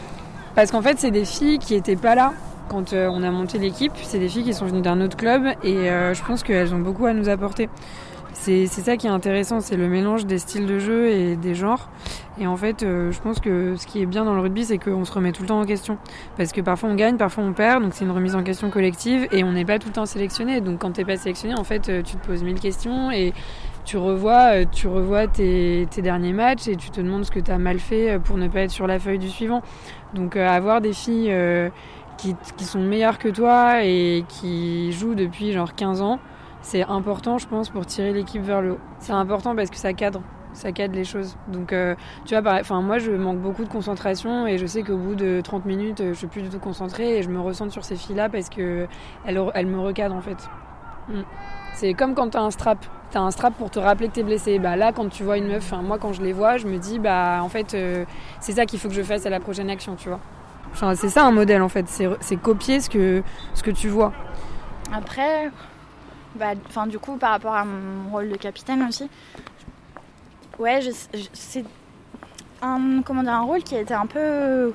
parce 0.55 0.71
qu'en 0.71 0.81
fait, 0.81 0.97
c'est 0.97 1.11
des 1.11 1.25
filles 1.25 1.59
qui 1.59 1.75
étaient 1.75 1.95
pas 1.95 2.15
là 2.15 2.33
quand 2.69 2.93
on 2.93 3.21
a 3.21 3.29
monté 3.29 3.59
l'équipe. 3.59 3.91
C'est 4.01 4.19
des 4.19 4.29
filles 4.29 4.45
qui 4.45 4.53
sont 4.53 4.65
venues 4.65 4.81
d'un 4.81 5.01
autre 5.01 5.17
club 5.17 5.45
et 5.63 5.91
euh, 5.91 6.13
je 6.13 6.23
pense 6.23 6.41
qu'elles 6.41 6.73
ont 6.73 6.79
beaucoup 6.79 7.05
à 7.05 7.13
nous 7.13 7.29
apporter. 7.29 7.69
C'est 8.39 8.67
ça 8.67 8.95
qui 8.95 9.07
est 9.07 9.09
intéressant, 9.09 9.59
c'est 9.59 9.75
le 9.75 9.89
mélange 9.89 10.25
des 10.25 10.37
styles 10.37 10.67
de 10.67 10.79
jeu 10.79 11.09
et 11.09 11.35
des 11.35 11.53
genres. 11.53 11.89
Et 12.39 12.47
en 12.47 12.55
fait, 12.55 12.81
euh, 12.83 13.11
je 13.11 13.19
pense 13.19 13.39
que 13.39 13.75
ce 13.75 13.85
qui 13.85 14.01
est 14.01 14.05
bien 14.05 14.23
dans 14.23 14.35
le 14.35 14.39
rugby, 14.39 14.63
c'est 14.63 14.77
qu'on 14.77 15.03
se 15.03 15.11
remet 15.11 15.33
tout 15.33 15.41
le 15.41 15.49
temps 15.49 15.59
en 15.59 15.65
question. 15.65 15.97
Parce 16.37 16.53
que 16.53 16.61
parfois 16.61 16.89
on 16.89 16.95
gagne, 16.95 17.17
parfois 17.17 17.43
on 17.43 17.51
perd, 17.51 17.83
donc 17.83 17.93
c'est 17.93 18.05
une 18.05 18.11
remise 18.11 18.35
en 18.35 18.43
question 18.43 18.69
collective 18.69 19.27
et 19.31 19.43
on 19.43 19.51
n'est 19.51 19.65
pas 19.65 19.79
tout 19.79 19.89
le 19.89 19.93
temps 19.93 20.05
sélectionné. 20.05 20.61
Donc 20.61 20.79
quand 20.79 20.91
t'es 20.91 21.03
pas 21.03 21.17
sélectionné, 21.17 21.55
en 21.55 21.65
fait, 21.65 21.89
euh, 21.89 22.01
tu 22.03 22.15
te 22.15 22.25
poses 22.25 22.43
mille 22.43 22.59
questions 22.59 23.11
et 23.11 23.33
tu 23.83 23.97
revois, 23.97 24.61
euh, 24.61 24.65
tu 24.71 24.87
revois 24.87 25.27
tes, 25.27 25.85
derniers 25.97 26.33
matchs 26.33 26.69
et 26.69 26.77
tu 26.77 26.89
te 26.89 27.01
demandes 27.01 27.25
ce 27.25 27.31
que 27.31 27.39
tu 27.39 27.51
as 27.51 27.57
mal 27.57 27.79
fait 27.79 28.17
pour 28.19 28.37
ne 28.37 28.47
pas 28.47 28.61
être 28.61 28.71
sur 28.71 28.87
la 28.87 28.99
feuille 28.99 29.19
du 29.19 29.29
suivant. 29.29 29.61
Donc 30.13 30.37
avoir 30.37 30.79
des 30.79 30.93
filles 30.93 31.33
qui, 32.17 32.35
qui 32.55 32.63
sont 32.63 32.81
meilleures 32.81 33.17
que 33.17 33.27
toi 33.27 33.83
et 33.83 34.23
qui 34.29 34.93
jouent 34.93 35.15
depuis 35.15 35.51
genre 35.51 35.75
15 35.75 36.01
ans, 36.01 36.19
c'est 36.67 36.83
important 36.83 37.37
je 37.37 37.47
pense 37.47 37.69
pour 37.69 37.85
tirer 37.85 38.11
l'équipe 38.11 38.41
vers 38.41 38.61
le 38.61 38.73
haut. 38.73 38.79
C'est 38.99 39.13
important 39.13 39.55
parce 39.55 39.69
que 39.69 39.77
ça 39.77 39.93
cadre. 39.93 40.21
Ça 40.51 40.73
cadre 40.73 40.95
les 40.95 41.05
choses. 41.05 41.37
Donc, 41.47 41.71
euh, 41.71 41.95
tu 42.25 42.35
vois, 42.35 42.59
enfin, 42.59 42.81
moi, 42.81 42.97
je 42.97 43.11
manque 43.11 43.37
beaucoup 43.37 43.63
de 43.63 43.69
concentration 43.69 44.47
et 44.47 44.57
je 44.57 44.65
sais 44.65 44.83
qu'au 44.83 44.97
bout 44.97 45.15
de 45.15 45.39
30 45.41 45.65
minutes, 45.65 46.03
je 46.09 46.13
suis 46.13 46.27
plus 46.27 46.41
du 46.41 46.49
tout 46.49 46.59
concentrée 46.59 47.19
et 47.19 47.23
je 47.23 47.29
me 47.29 47.39
ressens 47.39 47.69
sur 47.69 47.85
ces 47.85 47.95
filles-là 47.95 48.27
parce 48.27 48.49
que 48.49 48.87
elles, 49.25 49.67
me 49.67 49.79
recadrent 49.79 50.15
en 50.15 50.21
fait. 50.21 50.49
Mm. 51.07 51.21
C'est 51.73 51.93
comme 51.93 52.15
quand 52.15 52.31
t'as 52.31 52.41
un 52.41 52.51
strap. 52.51 52.85
T'as 53.11 53.21
un 53.21 53.31
strap 53.31 53.53
pour 53.53 53.69
te 53.69 53.79
rappeler 53.79 54.09
que 54.09 54.15
t'es 54.15 54.23
blessé. 54.23 54.59
Bah 54.59 54.75
là, 54.75 54.91
quand 54.91 55.07
tu 55.07 55.23
vois 55.23 55.37
une 55.37 55.47
meuf, 55.47 55.71
moi 55.71 55.97
quand 55.97 56.11
je 56.11 56.21
les 56.21 56.33
vois, 56.33 56.57
je 56.57 56.67
me 56.67 56.77
dis 56.77 56.99
bah 56.99 57.39
en 57.41 57.47
fait 57.47 57.73
euh, 57.75 58.03
c'est 58.41 58.51
ça 58.51 58.65
qu'il 58.65 58.79
faut 58.79 58.89
que 58.89 58.93
je 58.93 59.03
fasse 59.03 59.25
à 59.25 59.29
la 59.29 59.39
prochaine 59.39 59.69
action, 59.69 59.95
tu 59.95 60.09
vois. 60.09 60.19
C'est 60.95 61.07
ça 61.07 61.23
un 61.23 61.31
modèle 61.31 61.61
en 61.61 61.69
fait. 61.69 61.87
C'est 61.87 62.09
c'est 62.19 62.35
copier 62.35 62.81
ce 62.81 62.89
que 62.89 63.23
ce 63.53 63.63
que 63.63 63.71
tu 63.71 63.87
vois. 63.87 64.11
Après, 64.91 65.49
bah, 66.37 66.85
du 66.85 66.99
coup, 66.99 67.17
par 67.17 67.31
rapport 67.31 67.55
à 67.55 67.65
mon 67.65 68.11
rôle 68.11 68.29
de 68.29 68.37
capitaine 68.37 68.83
aussi, 68.87 69.09
ouais, 70.59 70.79
c'est 71.33 71.65
un, 72.61 73.01
comment 73.03 73.23
dire, 73.23 73.33
un 73.33 73.41
rôle 73.41 73.63
qui 73.63 73.75
a 73.75 73.81
été 73.81 73.93
un 73.93 74.05
peu. 74.05 74.73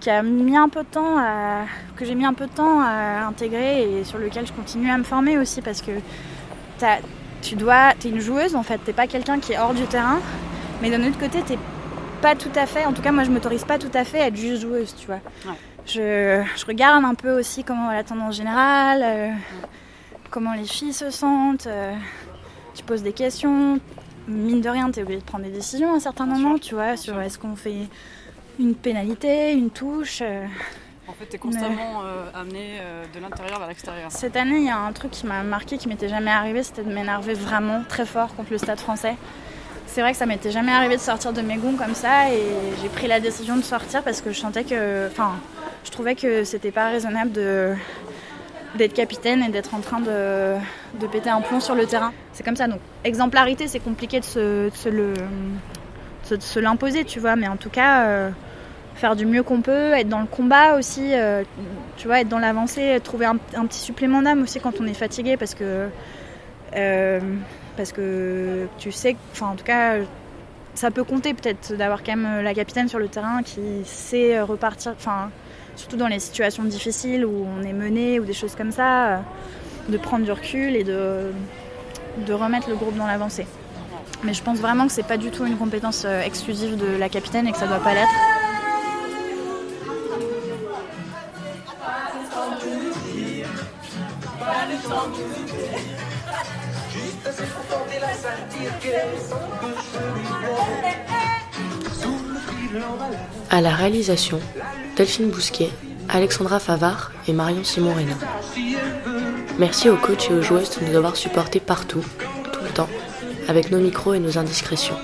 qui 0.00 0.10
a 0.10 0.22
mis 0.22 0.56
un 0.56 0.68
peu 0.68 0.80
de 0.80 0.88
temps 0.88 1.18
à. 1.18 1.64
que 1.96 2.04
j'ai 2.04 2.14
mis 2.14 2.24
un 2.24 2.34
peu 2.34 2.46
de 2.46 2.52
temps 2.52 2.80
à 2.80 3.26
intégrer 3.26 4.00
et 4.00 4.04
sur 4.04 4.18
lequel 4.18 4.46
je 4.46 4.52
continue 4.52 4.90
à 4.90 4.98
me 4.98 5.04
former 5.04 5.38
aussi 5.38 5.62
parce 5.62 5.82
que 5.82 5.92
tu 7.42 7.56
dois. 7.56 7.92
t'es 7.98 8.08
une 8.08 8.20
joueuse 8.20 8.56
en 8.56 8.62
fait, 8.62 8.78
t'es 8.78 8.92
pas 8.92 9.06
quelqu'un 9.06 9.38
qui 9.38 9.52
est 9.52 9.58
hors 9.58 9.74
du 9.74 9.84
terrain, 9.84 10.20
mais 10.82 10.90
d'un 10.90 11.06
autre 11.06 11.18
côté, 11.18 11.42
t'es 11.42 11.58
pas 12.20 12.34
tout 12.34 12.52
à 12.54 12.66
fait. 12.66 12.84
en 12.84 12.92
tout 12.92 13.02
cas, 13.02 13.12
moi, 13.12 13.24
je 13.24 13.30
m'autorise 13.30 13.64
pas 13.64 13.78
tout 13.78 13.90
à 13.94 14.04
fait 14.04 14.20
à 14.20 14.26
être 14.26 14.36
juste 14.36 14.62
joueuse, 14.62 14.94
tu 14.96 15.06
vois. 15.06 15.20
Je, 15.86 16.42
je 16.56 16.66
regarde 16.66 17.04
un 17.04 17.14
peu 17.14 17.38
aussi 17.38 17.64
comment 17.64 17.90
la 17.90 18.04
tendance 18.04 18.36
générale, 18.36 19.02
euh, 19.02 19.30
comment 20.30 20.54
les 20.54 20.64
filles 20.64 20.92
se 20.92 21.10
sentent. 21.10 21.66
euh, 21.66 21.94
tu 22.74 22.82
poses 22.84 23.02
des 23.02 23.12
questions. 23.12 23.78
Mine 24.28 24.60
de 24.60 24.68
rien, 24.68 24.90
tu 24.90 25.00
es 25.00 25.02
obligé 25.02 25.20
de 25.20 25.24
prendre 25.24 25.44
des 25.44 25.50
décisions 25.50 25.92
à 25.92 25.96
un 25.96 26.00
certain 26.00 26.26
moment, 26.26 26.58
tu 26.58 26.74
vois, 26.74 26.96
sur 26.96 27.20
est-ce 27.20 27.38
qu'on 27.38 27.56
fait 27.56 27.88
une 28.58 28.74
pénalité, 28.74 29.52
une 29.52 29.70
touche. 29.70 30.20
euh. 30.22 30.44
En 31.08 31.12
fait, 31.12 31.26
tu 31.26 31.36
es 31.36 31.38
constamment 31.38 32.02
euh, 32.04 32.30
amené 32.34 32.78
de 33.12 33.18
l'intérieur 33.18 33.58
vers 33.58 33.66
l'extérieur. 33.68 34.12
Cette 34.12 34.36
année, 34.36 34.58
il 34.58 34.66
y 34.66 34.70
a 34.70 34.78
un 34.78 34.92
truc 34.92 35.10
qui 35.10 35.26
m'a 35.26 35.42
marqué, 35.42 35.76
qui 35.78 35.88
m'était 35.88 36.08
jamais 36.08 36.30
arrivé, 36.30 36.62
c'était 36.62 36.84
de 36.84 36.92
m'énerver 36.92 37.34
vraiment 37.34 37.82
très 37.88 38.06
fort 38.06 38.34
contre 38.36 38.52
le 38.52 38.58
stade 38.58 38.78
français. 38.78 39.16
C'est 39.86 40.02
vrai 40.02 40.12
que 40.12 40.18
ça 40.18 40.26
m'était 40.26 40.52
jamais 40.52 40.70
arrivé 40.70 40.94
de 40.94 41.00
sortir 41.00 41.32
de 41.32 41.40
mes 41.40 41.56
gonds 41.56 41.74
comme 41.76 41.94
ça 41.96 42.30
et 42.30 42.40
j'ai 42.80 42.88
pris 42.88 43.08
la 43.08 43.18
décision 43.18 43.56
de 43.56 43.62
sortir 43.62 44.04
parce 44.04 44.20
que 44.20 44.30
je 44.30 44.38
sentais 44.38 44.62
que. 44.62 45.08
Enfin, 45.08 45.32
je 45.84 45.90
trouvais 45.90 46.14
que 46.14 46.44
c'était 46.44 46.70
pas 46.70 46.90
raisonnable 46.90 47.32
de 47.32 47.74
d'être 48.76 48.94
capitaine 48.94 49.42
et 49.42 49.48
d'être 49.48 49.74
en 49.74 49.80
train 49.80 50.00
de, 50.00 50.54
de 51.00 51.06
péter 51.06 51.30
un 51.30 51.40
plomb 51.40 51.60
sur 51.60 51.74
le 51.74 51.86
terrain. 51.86 52.12
C'est 52.32 52.44
comme 52.44 52.56
ça. 52.56 52.68
Donc, 52.68 52.80
exemplarité, 53.04 53.66
c'est 53.68 53.80
compliqué 53.80 54.20
de 54.20 54.24
se, 54.24 54.70
l'imposer, 56.58 57.04
tu 57.04 57.20
vois, 57.20 57.36
mais 57.36 57.48
en 57.48 57.56
tout 57.56 57.70
cas, 57.70 58.04
euh, 58.04 58.30
faire 58.94 59.16
du 59.16 59.26
mieux 59.26 59.42
qu'on 59.42 59.60
peut, 59.60 59.92
être 59.94 60.08
dans 60.08 60.20
le 60.20 60.26
combat 60.26 60.76
aussi, 60.76 61.14
euh, 61.14 61.42
tu 61.96 62.06
vois, 62.06 62.20
être 62.20 62.28
dans 62.28 62.38
l'avancée, 62.38 62.98
trouver 63.02 63.26
un, 63.26 63.38
un 63.54 63.66
petit 63.66 63.80
supplément 63.80 64.22
d'âme 64.22 64.42
aussi 64.42 64.60
quand 64.60 64.80
on 64.80 64.86
est 64.86 64.94
fatigué 64.94 65.36
parce 65.36 65.54
que. 65.54 65.88
euh, 66.76 67.20
parce 67.76 67.92
que 67.92 68.66
tu 68.78 68.92
sais, 68.92 69.16
enfin 69.32 69.46
en 69.48 69.54
tout 69.54 69.64
cas, 69.64 69.94
ça 70.74 70.90
peut 70.90 71.04
compter 71.04 71.32
peut-être 71.32 71.74
d'avoir 71.76 72.02
quand 72.02 72.14
même 72.14 72.42
la 72.44 72.52
capitaine 72.52 72.88
sur 72.88 72.98
le 72.98 73.08
terrain 73.08 73.42
qui 73.42 73.60
sait 73.84 74.38
repartir, 74.40 74.92
enfin 74.96 75.30
surtout 75.76 75.96
dans 75.96 76.08
les 76.08 76.18
situations 76.18 76.64
difficiles 76.64 77.24
où 77.24 77.46
on 77.58 77.62
est 77.62 77.72
mené 77.72 78.20
ou 78.20 78.24
des 78.24 78.32
choses 78.32 78.54
comme 78.54 78.72
ça, 78.72 79.22
de 79.88 79.96
prendre 79.96 80.24
du 80.24 80.32
recul 80.32 80.76
et 80.76 80.84
de, 80.84 81.32
de 82.26 82.32
remettre 82.32 82.68
le 82.68 82.76
groupe 82.76 82.96
dans 82.96 83.06
l'avancée. 83.06 83.46
Mais 84.22 84.34
je 84.34 84.42
pense 84.42 84.58
vraiment 84.58 84.86
que 84.86 84.92
c'est 84.92 85.06
pas 85.06 85.16
du 85.16 85.30
tout 85.30 85.46
une 85.46 85.56
compétence 85.56 86.04
exclusive 86.04 86.76
de 86.76 86.98
la 86.98 87.08
capitaine 87.08 87.46
et 87.48 87.52
que 87.52 87.58
ça 87.58 87.66
doit 87.66 87.78
pas 87.78 87.94
l'être. 87.94 88.08
À 103.50 103.60
la 103.60 103.70
réalisation, 103.70 104.38
Delphine 104.96 105.30
Bousquet, 105.30 105.70
Alexandra 106.08 106.60
Favard 106.60 107.12
et 107.26 107.32
Marion 107.32 107.64
Simon 107.64 107.94
Rénin. 107.94 108.16
Merci 109.58 109.88
aux 109.88 109.96
coachs 109.96 110.30
et 110.30 110.34
aux 110.34 110.42
joueuses 110.42 110.78
de 110.78 110.86
nous 110.86 110.96
avoir 110.96 111.16
supportés 111.16 111.60
partout, 111.60 112.04
tout 112.52 112.62
le 112.62 112.70
temps, 112.70 112.88
avec 113.48 113.70
nos 113.70 113.78
micros 113.78 114.14
et 114.14 114.20
nos 114.20 114.38
indiscrétions. 114.38 114.96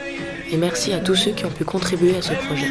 Et 0.51 0.57
merci 0.57 0.93
à 0.93 1.01
tous 1.01 1.17
ceux 1.17 1.33
qui 1.33 1.45
ont 1.45 1.51
pu 1.51 1.65
contribuer 1.65 2.17
à 2.17 2.23
ce 2.23 2.35
projet. 2.35 2.71